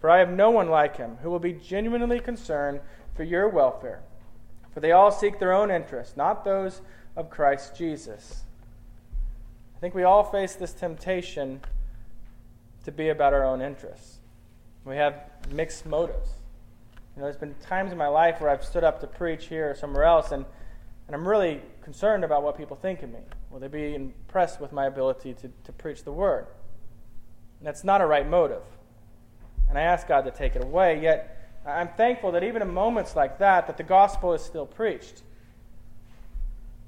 For 0.00 0.10
I 0.10 0.18
have 0.18 0.30
no 0.30 0.50
one 0.50 0.68
like 0.68 0.96
him 0.96 1.18
who 1.22 1.30
will 1.30 1.38
be 1.38 1.52
genuinely 1.52 2.20
concerned 2.20 2.80
for 3.14 3.22
your 3.22 3.48
welfare. 3.48 4.02
For 4.74 4.80
they 4.80 4.90
all 4.90 5.12
seek 5.12 5.38
their 5.38 5.52
own 5.52 5.70
interests, 5.70 6.16
not 6.16 6.44
those 6.44 6.82
of 7.16 7.30
Christ 7.30 7.76
Jesus. 7.76 8.42
I 9.76 9.78
think 9.78 9.94
we 9.94 10.02
all 10.02 10.24
face 10.24 10.56
this 10.56 10.72
temptation 10.72 11.60
to 12.84 12.90
be 12.90 13.08
about 13.08 13.32
our 13.32 13.44
own 13.44 13.62
interests. 13.62 14.18
We 14.84 14.96
have 14.96 15.14
mixed 15.50 15.86
motives. 15.86 16.28
You 17.14 17.20
know, 17.20 17.26
there's 17.26 17.36
been 17.36 17.54
times 17.62 17.92
in 17.92 17.98
my 17.98 18.08
life 18.08 18.40
where 18.40 18.50
I've 18.50 18.64
stood 18.64 18.82
up 18.82 19.00
to 19.00 19.06
preach 19.06 19.46
here 19.46 19.70
or 19.70 19.74
somewhere 19.74 20.04
else, 20.04 20.32
and, 20.32 20.44
and 21.06 21.14
I'm 21.14 21.26
really 21.26 21.62
concerned 21.82 22.24
about 22.24 22.42
what 22.42 22.58
people 22.58 22.76
think 22.76 23.02
of 23.04 23.10
me. 23.10 23.20
Will 23.50 23.60
they 23.60 23.68
be 23.68 23.94
impressed 23.94 24.60
with 24.60 24.72
my 24.72 24.86
ability 24.86 25.34
to, 25.34 25.50
to 25.62 25.72
preach 25.72 26.02
the 26.02 26.12
word? 26.12 26.46
And 27.60 27.68
that's 27.68 27.84
not 27.84 28.00
a 28.00 28.06
right 28.06 28.28
motive. 28.28 28.62
And 29.68 29.78
I 29.78 29.82
ask 29.82 30.08
God 30.08 30.22
to 30.22 30.32
take 30.32 30.56
it 30.56 30.64
away, 30.64 31.00
yet 31.00 31.33
I'm 31.66 31.88
thankful 31.88 32.32
that 32.32 32.44
even 32.44 32.62
in 32.62 32.72
moments 32.72 33.16
like 33.16 33.38
that, 33.38 33.66
that 33.66 33.76
the 33.76 33.82
gospel 33.82 34.34
is 34.34 34.42
still 34.42 34.66
preached. 34.66 35.22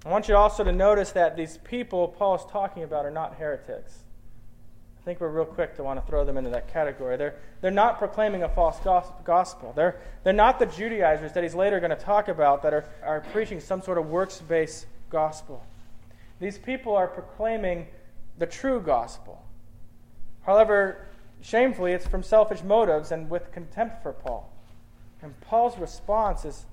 I 0.04 0.10
want 0.10 0.28
you 0.28 0.36
also 0.36 0.62
to 0.62 0.72
notice 0.72 1.12
that 1.12 1.36
these 1.36 1.58
people 1.58 2.08
Paul 2.08 2.36
is 2.36 2.42
talking 2.50 2.82
about 2.82 3.04
are 3.04 3.10
not 3.10 3.36
heretics. 3.36 3.98
I 5.00 5.04
think 5.04 5.20
we're 5.20 5.30
real 5.30 5.44
quick 5.44 5.76
to 5.76 5.82
want 5.82 6.00
to 6.00 6.06
throw 6.06 6.24
them 6.24 6.36
into 6.36 6.50
that 6.50 6.72
category. 6.72 7.16
They're, 7.16 7.36
they're 7.60 7.70
not 7.70 7.98
proclaiming 7.98 8.42
a 8.42 8.48
false 8.48 8.78
gospel. 9.24 9.72
They're, 9.74 9.96
they're 10.24 10.32
not 10.32 10.58
the 10.58 10.66
Judaizers 10.66 11.32
that 11.32 11.42
he's 11.42 11.54
later 11.54 11.80
going 11.80 11.90
to 11.90 11.96
talk 11.96 12.28
about 12.28 12.62
that 12.62 12.74
are, 12.74 12.84
are 13.02 13.20
preaching 13.32 13.60
some 13.60 13.82
sort 13.82 13.98
of 13.98 14.06
works 14.08 14.40
based 14.40 14.86
gospel. 15.10 15.64
These 16.40 16.58
people 16.58 16.94
are 16.94 17.06
proclaiming 17.06 17.86
the 18.38 18.46
true 18.46 18.80
gospel. 18.80 19.42
However, 20.42 21.06
shamefully, 21.40 21.92
it's 21.92 22.06
from 22.06 22.22
selfish 22.22 22.62
motives 22.62 23.10
and 23.10 23.30
with 23.30 23.50
contempt 23.52 24.02
for 24.02 24.12
Paul. 24.12 24.52
And 25.22 25.38
Paul's 25.40 25.78
response 25.78 26.44
is, 26.44 26.66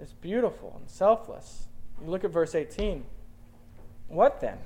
is 0.00 0.12
beautiful 0.12 0.76
and 0.78 0.88
selfless. 0.88 1.68
You 2.02 2.10
look 2.10 2.24
at 2.24 2.30
verse 2.30 2.54
18. 2.54 3.04
What 4.08 4.40
then? 4.40 4.58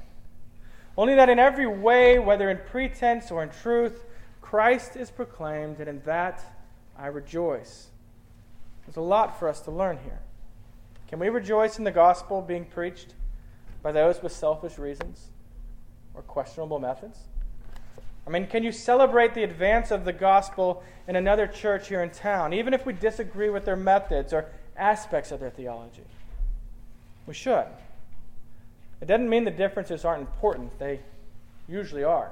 Only 0.97 1.15
that 1.15 1.29
in 1.29 1.39
every 1.39 1.67
way, 1.67 2.19
whether 2.19 2.51
in 2.51 2.59
pretense 2.67 3.31
or 3.31 3.43
in 3.43 3.51
truth, 3.51 4.05
Christ 4.41 4.97
is 4.97 5.11
proclaimed, 5.11 5.79
and 5.79 5.89
in 5.89 6.03
that 6.03 6.43
I 6.99 7.07
rejoice. 7.07 7.89
There's 8.85 8.97
a 8.97 9.01
lot 9.01 9.39
for 9.39 9.49
us 9.49 9.61
to 9.61 9.71
learn 9.71 9.99
here. 10.03 10.19
Can 11.09 11.19
we 11.19 11.29
rejoice 11.29 11.79
in 11.79 11.85
the 11.85 11.91
gospel 11.91 12.43
being 12.43 12.65
preached 12.65 13.15
by 13.83 13.93
those 13.93 14.23
with 14.23 14.33
selfish 14.33 14.79
reasons 14.79 15.29
or 16.15 16.23
questionable 16.23 16.79
methods? 16.79 17.19
I 18.31 18.33
mean, 18.33 18.47
can 18.47 18.63
you 18.63 18.71
celebrate 18.71 19.35
the 19.35 19.43
advance 19.43 19.91
of 19.91 20.05
the 20.05 20.13
gospel 20.13 20.85
in 21.09 21.17
another 21.17 21.49
church 21.49 21.89
here 21.89 22.01
in 22.01 22.11
town, 22.11 22.53
even 22.53 22.73
if 22.73 22.87
we 22.87 22.93
disagree 22.93 23.51
with 23.51 23.65
their 23.65 23.75
methods 23.75 24.33
or 24.33 24.47
aspects 24.77 25.33
of 25.33 25.41
their 25.41 25.51
theology? 25.51 26.05
We 27.27 27.35
should. 27.35 27.65
It 29.01 29.09
doesn't 29.09 29.29
mean 29.29 29.43
the 29.43 29.51
differences 29.51 30.05
aren't 30.05 30.21
important, 30.21 30.79
they 30.79 31.01
usually 31.69 32.05
are. 32.05 32.31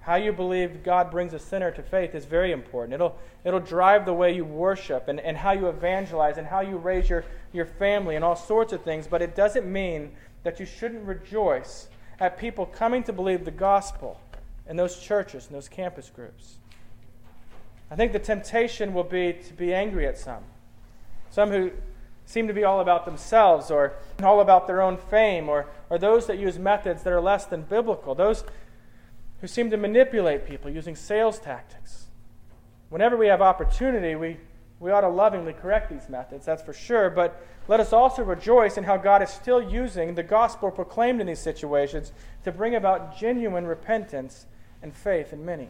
How 0.00 0.16
you 0.16 0.30
believe 0.30 0.82
God 0.82 1.10
brings 1.10 1.32
a 1.32 1.38
sinner 1.38 1.70
to 1.70 1.82
faith 1.82 2.14
is 2.14 2.26
very 2.26 2.52
important. 2.52 2.92
It'll, 2.92 3.16
it'll 3.44 3.60
drive 3.60 4.04
the 4.04 4.12
way 4.12 4.34
you 4.34 4.44
worship 4.44 5.08
and, 5.08 5.20
and 5.20 5.38
how 5.38 5.52
you 5.52 5.70
evangelize 5.70 6.36
and 6.36 6.46
how 6.46 6.60
you 6.60 6.76
raise 6.76 7.08
your, 7.08 7.24
your 7.54 7.64
family 7.64 8.14
and 8.14 8.22
all 8.22 8.36
sorts 8.36 8.74
of 8.74 8.82
things, 8.82 9.06
but 9.06 9.22
it 9.22 9.34
doesn't 9.34 9.64
mean 9.64 10.12
that 10.42 10.60
you 10.60 10.66
shouldn't 10.66 11.06
rejoice 11.06 11.88
at 12.20 12.36
people 12.36 12.66
coming 12.66 13.02
to 13.04 13.12
believe 13.14 13.46
the 13.46 13.50
gospel 13.50 14.20
in 14.68 14.76
those 14.76 14.98
churches 14.98 15.46
and 15.46 15.54
those 15.54 15.68
campus 15.68 16.10
groups. 16.14 16.58
I 17.90 17.96
think 17.96 18.12
the 18.12 18.18
temptation 18.18 18.94
will 18.94 19.04
be 19.04 19.32
to 19.32 19.54
be 19.54 19.72
angry 19.72 20.06
at 20.06 20.18
some. 20.18 20.42
Some 21.30 21.50
who 21.50 21.70
seem 22.24 22.48
to 22.48 22.54
be 22.54 22.64
all 22.64 22.80
about 22.80 23.04
themselves 23.04 23.70
or 23.70 23.92
all 24.22 24.40
about 24.40 24.66
their 24.66 24.82
own 24.82 24.96
fame 24.96 25.48
or, 25.48 25.66
or 25.88 25.98
those 25.98 26.26
that 26.26 26.38
use 26.38 26.58
methods 26.58 27.04
that 27.04 27.12
are 27.12 27.20
less 27.20 27.46
than 27.46 27.62
biblical. 27.62 28.14
Those 28.14 28.44
who 29.40 29.46
seem 29.46 29.70
to 29.70 29.76
manipulate 29.76 30.46
people 30.46 30.70
using 30.70 30.96
sales 30.96 31.38
tactics. 31.38 32.06
Whenever 32.88 33.16
we 33.16 33.28
have 33.28 33.40
opportunity, 33.40 34.16
we, 34.16 34.38
we 34.80 34.90
ought 34.90 35.02
to 35.02 35.08
lovingly 35.08 35.52
correct 35.52 35.90
these 35.90 36.08
methods, 36.08 36.46
that's 36.46 36.62
for 36.62 36.72
sure. 36.72 37.10
But 37.10 37.40
let 37.68 37.78
us 37.78 37.92
also 37.92 38.22
rejoice 38.22 38.76
in 38.76 38.84
how 38.84 38.96
God 38.96 39.22
is 39.22 39.30
still 39.30 39.62
using 39.62 40.14
the 40.14 40.22
gospel 40.22 40.70
proclaimed 40.70 41.20
in 41.20 41.26
these 41.26 41.38
situations 41.38 42.12
to 42.44 42.52
bring 42.52 42.74
about 42.74 43.16
genuine 43.16 43.66
repentance 43.66 44.46
and 44.82 44.94
faith 44.94 45.32
in 45.32 45.44
many. 45.44 45.68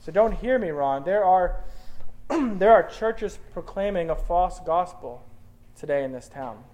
So 0.00 0.12
don't 0.12 0.32
hear 0.32 0.58
me 0.58 0.70
wrong. 0.70 1.04
There 1.04 1.24
are, 1.24 1.60
there 2.28 2.72
are 2.72 2.82
churches 2.82 3.38
proclaiming 3.52 4.10
a 4.10 4.16
false 4.16 4.60
gospel 4.60 5.22
today 5.78 6.04
in 6.04 6.12
this 6.12 6.28
town. 6.28 6.64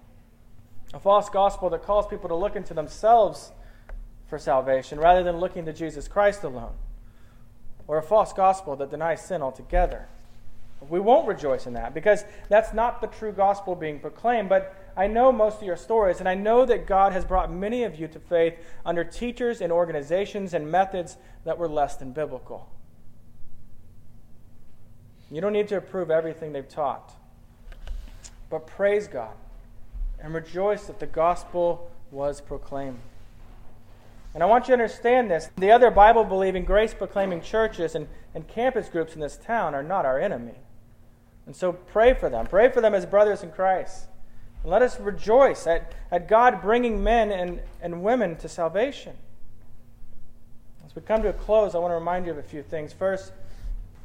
A 0.93 0.99
false 0.99 1.29
gospel 1.29 1.69
that 1.69 1.83
calls 1.83 2.07
people 2.07 2.29
to 2.29 2.35
look 2.35 2.55
into 2.55 2.73
themselves 2.73 3.51
for 4.27 4.39
salvation 4.39 4.99
rather 4.99 5.23
than 5.23 5.37
looking 5.37 5.65
to 5.65 5.73
Jesus 5.73 6.07
Christ 6.07 6.43
alone, 6.43 6.73
or 7.87 7.97
a 7.97 8.03
false 8.03 8.33
gospel 8.33 8.75
that 8.77 8.89
denies 8.89 9.21
sin 9.21 9.41
altogether. 9.41 10.07
We 10.87 10.99
won't 10.99 11.27
rejoice 11.27 11.67
in 11.67 11.73
that 11.73 11.93
because 11.93 12.23
that's 12.47 12.73
not 12.73 13.01
the 13.01 13.07
true 13.07 13.31
gospel 13.31 13.75
being 13.75 13.99
proclaimed. 13.99 14.49
But 14.49 14.73
I 14.99 15.07
know 15.07 15.31
most 15.31 15.59
of 15.59 15.63
your 15.63 15.77
stories, 15.77 16.19
and 16.19 16.27
I 16.27 16.35
know 16.35 16.65
that 16.65 16.85
God 16.85 17.13
has 17.13 17.23
brought 17.23 17.49
many 17.49 17.85
of 17.85 17.97
you 17.97 18.09
to 18.09 18.19
faith 18.19 18.55
under 18.85 19.05
teachers 19.05 19.61
and 19.61 19.71
organizations 19.71 20.53
and 20.53 20.69
methods 20.69 21.15
that 21.45 21.57
were 21.57 21.69
less 21.69 21.95
than 21.95 22.11
biblical. 22.11 22.69
You 25.31 25.39
don't 25.39 25.53
need 25.53 25.69
to 25.69 25.77
approve 25.77 26.11
everything 26.11 26.51
they've 26.51 26.67
taught, 26.67 27.13
but 28.49 28.67
praise 28.67 29.07
God 29.07 29.31
and 30.21 30.33
rejoice 30.33 30.87
that 30.87 30.99
the 30.99 31.07
gospel 31.07 31.89
was 32.11 32.41
proclaimed. 32.41 32.99
And 34.33 34.43
I 34.43 34.47
want 34.47 34.65
you 34.65 34.75
to 34.75 34.83
understand 34.83 35.31
this. 35.31 35.49
The 35.55 35.71
other 35.71 35.91
Bible 35.91 36.25
believing, 36.25 36.65
grace 36.65 36.93
proclaiming 36.93 37.39
churches 37.39 37.95
and, 37.95 38.09
and 38.35 38.45
campus 38.49 38.89
groups 38.89 39.13
in 39.13 39.21
this 39.21 39.37
town 39.37 39.73
are 39.75 39.81
not 39.81 40.05
our 40.05 40.19
enemy. 40.19 40.55
And 41.45 41.55
so 41.55 41.71
pray 41.71 42.13
for 42.13 42.29
them. 42.29 42.47
Pray 42.47 42.69
for 42.69 42.81
them 42.81 42.93
as 42.93 43.05
brothers 43.05 43.43
in 43.43 43.51
Christ. 43.51 44.08
Let 44.63 44.81
us 44.81 44.99
rejoice 44.99 45.67
at, 45.67 45.93
at 46.11 46.27
God 46.27 46.61
bringing 46.61 47.03
men 47.03 47.31
and, 47.31 47.61
and 47.81 48.03
women 48.03 48.35
to 48.37 48.49
salvation. 48.49 49.13
As 50.85 50.95
we 50.95 51.01
come 51.01 51.21
to 51.21 51.29
a 51.29 51.33
close, 51.33 51.75
I 51.75 51.77
want 51.77 51.91
to 51.91 51.95
remind 51.95 52.25
you 52.25 52.31
of 52.31 52.37
a 52.37 52.43
few 52.43 52.61
things. 52.61 52.91
First, 52.91 53.31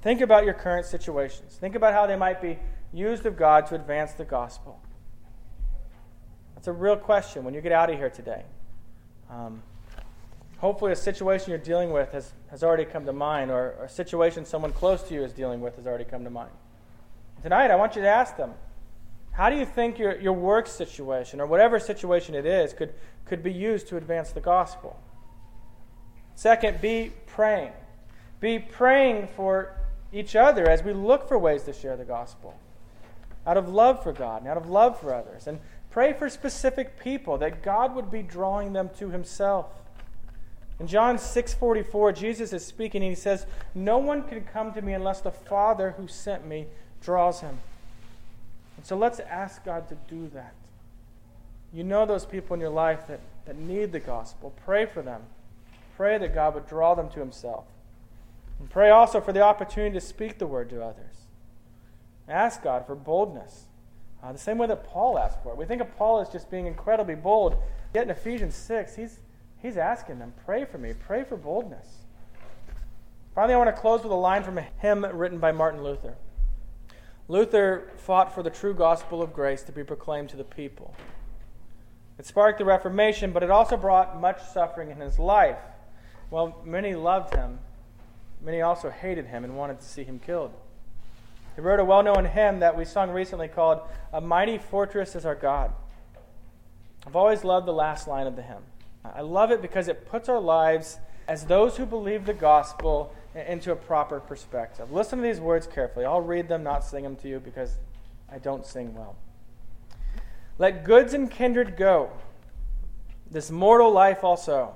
think 0.03 0.21
about 0.21 0.45
your 0.45 0.55
current 0.55 0.87
situations. 0.87 1.57
Think 1.57 1.75
about 1.75 1.93
how 1.93 2.07
they 2.07 2.17
might 2.17 2.41
be 2.41 2.59
used 2.93 3.27
of 3.27 3.37
God 3.37 3.67
to 3.69 3.75
advance 3.75 4.13
the 4.13 4.25
gospel. 4.25 4.81
That's 6.55 6.69
a 6.69 6.73
real 6.73 6.97
question 6.97 7.45
when 7.45 7.53
you 7.53 7.61
get 7.61 7.73
out 7.73 7.91
of 7.91 7.97
here 7.97 8.11
today. 8.11 8.45
Um, 9.31 9.63
hopefully 10.59 10.93
a 10.93 10.97
situation 10.97 11.51
you're 11.51 11.59
dealing 11.59 11.91
with 11.91 12.13
has, 12.13 12.33
has 12.51 12.63
already 12.63 12.85
come 12.85 13.05
to 13.07 13.13
mind, 13.13 13.51
or, 13.51 13.75
or 13.79 13.85
a 13.87 13.89
situation 13.89 14.45
someone 14.45 14.73
close 14.73 15.03
to 15.05 15.15
you 15.15 15.25
is 15.25 15.33
dealing 15.33 15.61
with 15.61 15.77
has 15.77 15.87
already 15.87 16.05
come 16.05 16.23
to 16.25 16.31
mind. 16.31 16.53
Tonight, 17.43 17.71
I 17.71 17.77
want 17.77 17.97
you 17.97 18.03
to 18.03 18.09
ask 18.09 18.37
them 18.37 18.55
how 19.35 19.51
do 19.51 19.57
you 19.57 19.67
think 19.67 19.99
your, 19.99 20.19
your 20.21 20.33
work 20.33 20.67
situation, 20.67 21.41
or 21.41 21.47
whatever 21.47 21.79
situation 21.79 22.35
it 22.35 22.47
is, 22.47 22.73
could, 22.73 22.95
could 23.25 23.43
be 23.43 23.53
used 23.53 23.89
to 23.89 23.97
advance 23.97 24.31
the 24.31 24.41
gospel? 24.41 24.99
Second, 26.35 26.81
be 26.81 27.13
praying. 27.27 27.73
Be 28.41 28.59
praying 28.59 29.29
for 29.37 29.77
each 30.13 30.37
other 30.37 30.69
as 30.69 30.83
we 30.83 30.93
look 30.93 31.29
for 31.29 31.39
ways 31.39 31.65
to 31.65 31.73
share 31.73 31.97
the 31.97 32.05
gospel 32.05 32.55
out 33.47 33.57
of 33.57 33.69
love 33.69 34.03
for 34.03 34.13
God 34.13 34.43
and 34.43 34.51
out 34.51 34.57
of 34.57 34.69
love 34.69 34.99
for 34.99 35.13
others. 35.13 35.47
And 35.47 35.61
pray 35.91 36.13
for 36.13 36.29
specific 36.29 36.99
people 36.99 37.39
that 37.39 37.63
God 37.63 37.95
would 37.95 38.11
be 38.11 38.23
drawing 38.23 38.73
them 38.73 38.91
to 38.99 39.11
Himself. 39.11 39.67
In 40.81 40.87
John 40.87 41.19
6:44, 41.19 42.13
Jesus 42.13 42.53
is 42.53 42.65
speaking 42.65 43.03
and 43.03 43.11
he 43.11 43.15
says, 43.15 43.47
"No 43.75 43.99
one 43.99 44.25
can 44.25 44.45
come 44.45 44.73
to 44.73 44.83
me 44.83 44.93
unless 44.93 45.21
the 45.21 45.31
Father 45.31 45.93
who 45.93 46.09
sent 46.09 46.47
me 46.47 46.67
draws 47.01 47.41
him." 47.41 47.61
So 48.85 48.97
let's 48.97 49.19
ask 49.19 49.65
God 49.65 49.89
to 49.89 49.97
do 50.09 50.31
that. 50.35 50.55
You 51.73 51.83
know 51.83 52.07
those 52.07 52.25
people 52.25 52.55
in 52.55 52.61
your 52.61 52.71
life 52.71 53.07
that, 53.09 53.21
that 53.47 53.57
need 53.59 53.91
the 53.91 53.99
gospel. 53.99 54.55
Pray 54.65 54.87
for 54.87 55.03
them. 55.03 55.23
Pray 55.97 56.19
that 56.19 56.35
God 56.35 56.55
would 56.55 56.69
draw 56.69 56.95
them 56.95 57.09
to 57.11 57.19
himself. 57.19 57.65
And 58.61 58.71
pray 58.71 58.91
also 58.91 59.21
for 59.21 59.33
the 59.33 59.41
opportunity 59.41 59.95
to 59.95 60.01
speak 60.01 60.39
the 60.39 60.47
word 60.47 60.71
to 60.71 60.85
others. 60.85 61.27
Ask 62.29 62.63
God 62.63 62.87
for 62.87 62.95
boldness. 62.95 63.65
Uh, 64.23 64.33
the 64.33 64.39
same 64.39 64.59
way 64.59 64.69
that 64.69 64.85
Paul 64.85 65.19
asked 65.19 65.43
for 65.43 65.53
it. 65.53 65.59
We 65.59 65.65
think 65.65 65.83
of 65.83 65.97
Paul 65.97 66.21
as 66.21 66.29
just 66.29 66.51
being 66.51 66.67
incredibly 66.67 67.17
bold. 67.17 67.57
Yet 67.93 68.05
in 68.05 68.11
Ephesians 68.11 68.55
6, 68.55 68.95
he's 68.95 69.19
He's 69.65 69.79
asking 69.79 70.19
them, 70.19 70.35
pray 70.45 70.67
for 70.67 70.77
me, 70.77 70.93
pray 70.93 71.25
for 71.25 71.39
boldness. 71.39 71.87
Finally, 73.35 73.55
I 73.55 73.57
want 73.57 73.75
to 73.75 73.81
close 73.81 74.03
with 74.03 74.13
a 74.13 74.15
line 74.15 74.43
from 74.43 74.59
a 74.59 74.67
hymn 74.81 75.07
written 75.07 75.39
by 75.39 75.53
Martin 75.53 75.83
Luther. 75.83 76.17
Luther 77.29 77.91
fought 77.97 78.35
for 78.35 78.43
the 78.43 78.51
true 78.51 78.75
gospel 78.75 79.23
of 79.23 79.33
grace 79.33 79.63
to 79.63 79.73
be 79.73 79.83
proclaimed 79.83 80.29
to 80.31 80.37
the 80.37 80.45
people. 80.45 80.95
It 82.19 82.27
sparked 82.27 82.59
the 82.59 82.65
Reformation, 82.65 83.33
but 83.33 83.43
it 83.43 83.51
also 83.51 83.77
brought 83.77 84.21
much 84.21 84.43
suffering 84.53 84.91
in 84.91 85.01
his 85.01 85.19
life. 85.19 85.59
While 86.29 86.61
many 86.65 86.95
loved 86.95 87.35
him, 87.35 87.59
many 88.41 88.61
also 88.61 88.91
hated 88.91 89.27
him 89.27 89.43
and 89.43 89.57
wanted 89.57 89.81
to 89.81 89.87
see 89.87 90.05
him 90.05 90.19
killed. 90.19 90.53
He 91.55 91.61
wrote 91.61 91.81
a 91.81 91.85
well 91.85 92.03
known 92.03 92.25
hymn 92.27 92.61
that 92.61 92.77
we 92.77 92.85
sung 92.85 93.11
recently 93.11 93.49
called 93.49 93.81
A 94.13 94.21
Mighty 94.21 94.59
Fortress 94.59 95.15
is 95.15 95.25
Our 95.25 95.35
God. 95.35 95.73
I've 97.07 97.17
always 97.17 97.45
loved 97.45 97.67
the 97.67 97.73
last 97.73 98.07
line 98.07 98.27
of 98.27 98.37
the 98.37 98.43
hymn. 98.43 98.63
I 99.05 99.21
love 99.21 99.51
it 99.51 99.63
because 99.63 99.89
it 99.89 100.09
puts 100.09 100.29
our 100.29 100.41
lives 100.41 100.99
as 101.29 101.47
those 101.47 101.77
who 101.77 101.87
believe 101.87 102.27
the 102.27 102.35
gospel 102.35 103.15
into 103.35 103.73
a 103.73 103.77
proper 103.77 104.21
perspective. 104.21 104.93
Listen 104.93 105.19
to 105.19 105.23
these 105.23 105.41
words 105.41 105.67
carefully. 105.67 106.05
I'll 106.05 106.21
read 106.21 106.49
them, 106.49 106.63
not 106.63 106.85
sing 106.85 107.03
them 107.03 107.17
to 107.17 107.29
you 107.29 107.41
because 107.41 107.79
I 108.31 108.39
don't 108.39 108.65
sing 108.65 108.95
well. 108.95 109.17
Let 110.59 110.85
goods 110.85 111.15
and 111.15 111.31
kindred 111.31 111.77
go, 111.77 112.11
this 113.31 113.51
mortal 113.51 113.91
life 113.91 114.23
also. 114.23 114.75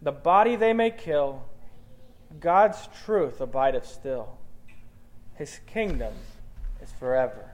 The 0.00 0.12
body 0.12 0.56
they 0.56 0.72
may 0.72 0.90
kill, 0.90 1.44
God's 2.40 2.88
truth 3.04 3.40
abideth 3.40 3.86
still. 3.86 4.38
His 5.34 5.60
kingdom 5.66 6.14
is 6.82 6.90
forever. 6.92 7.47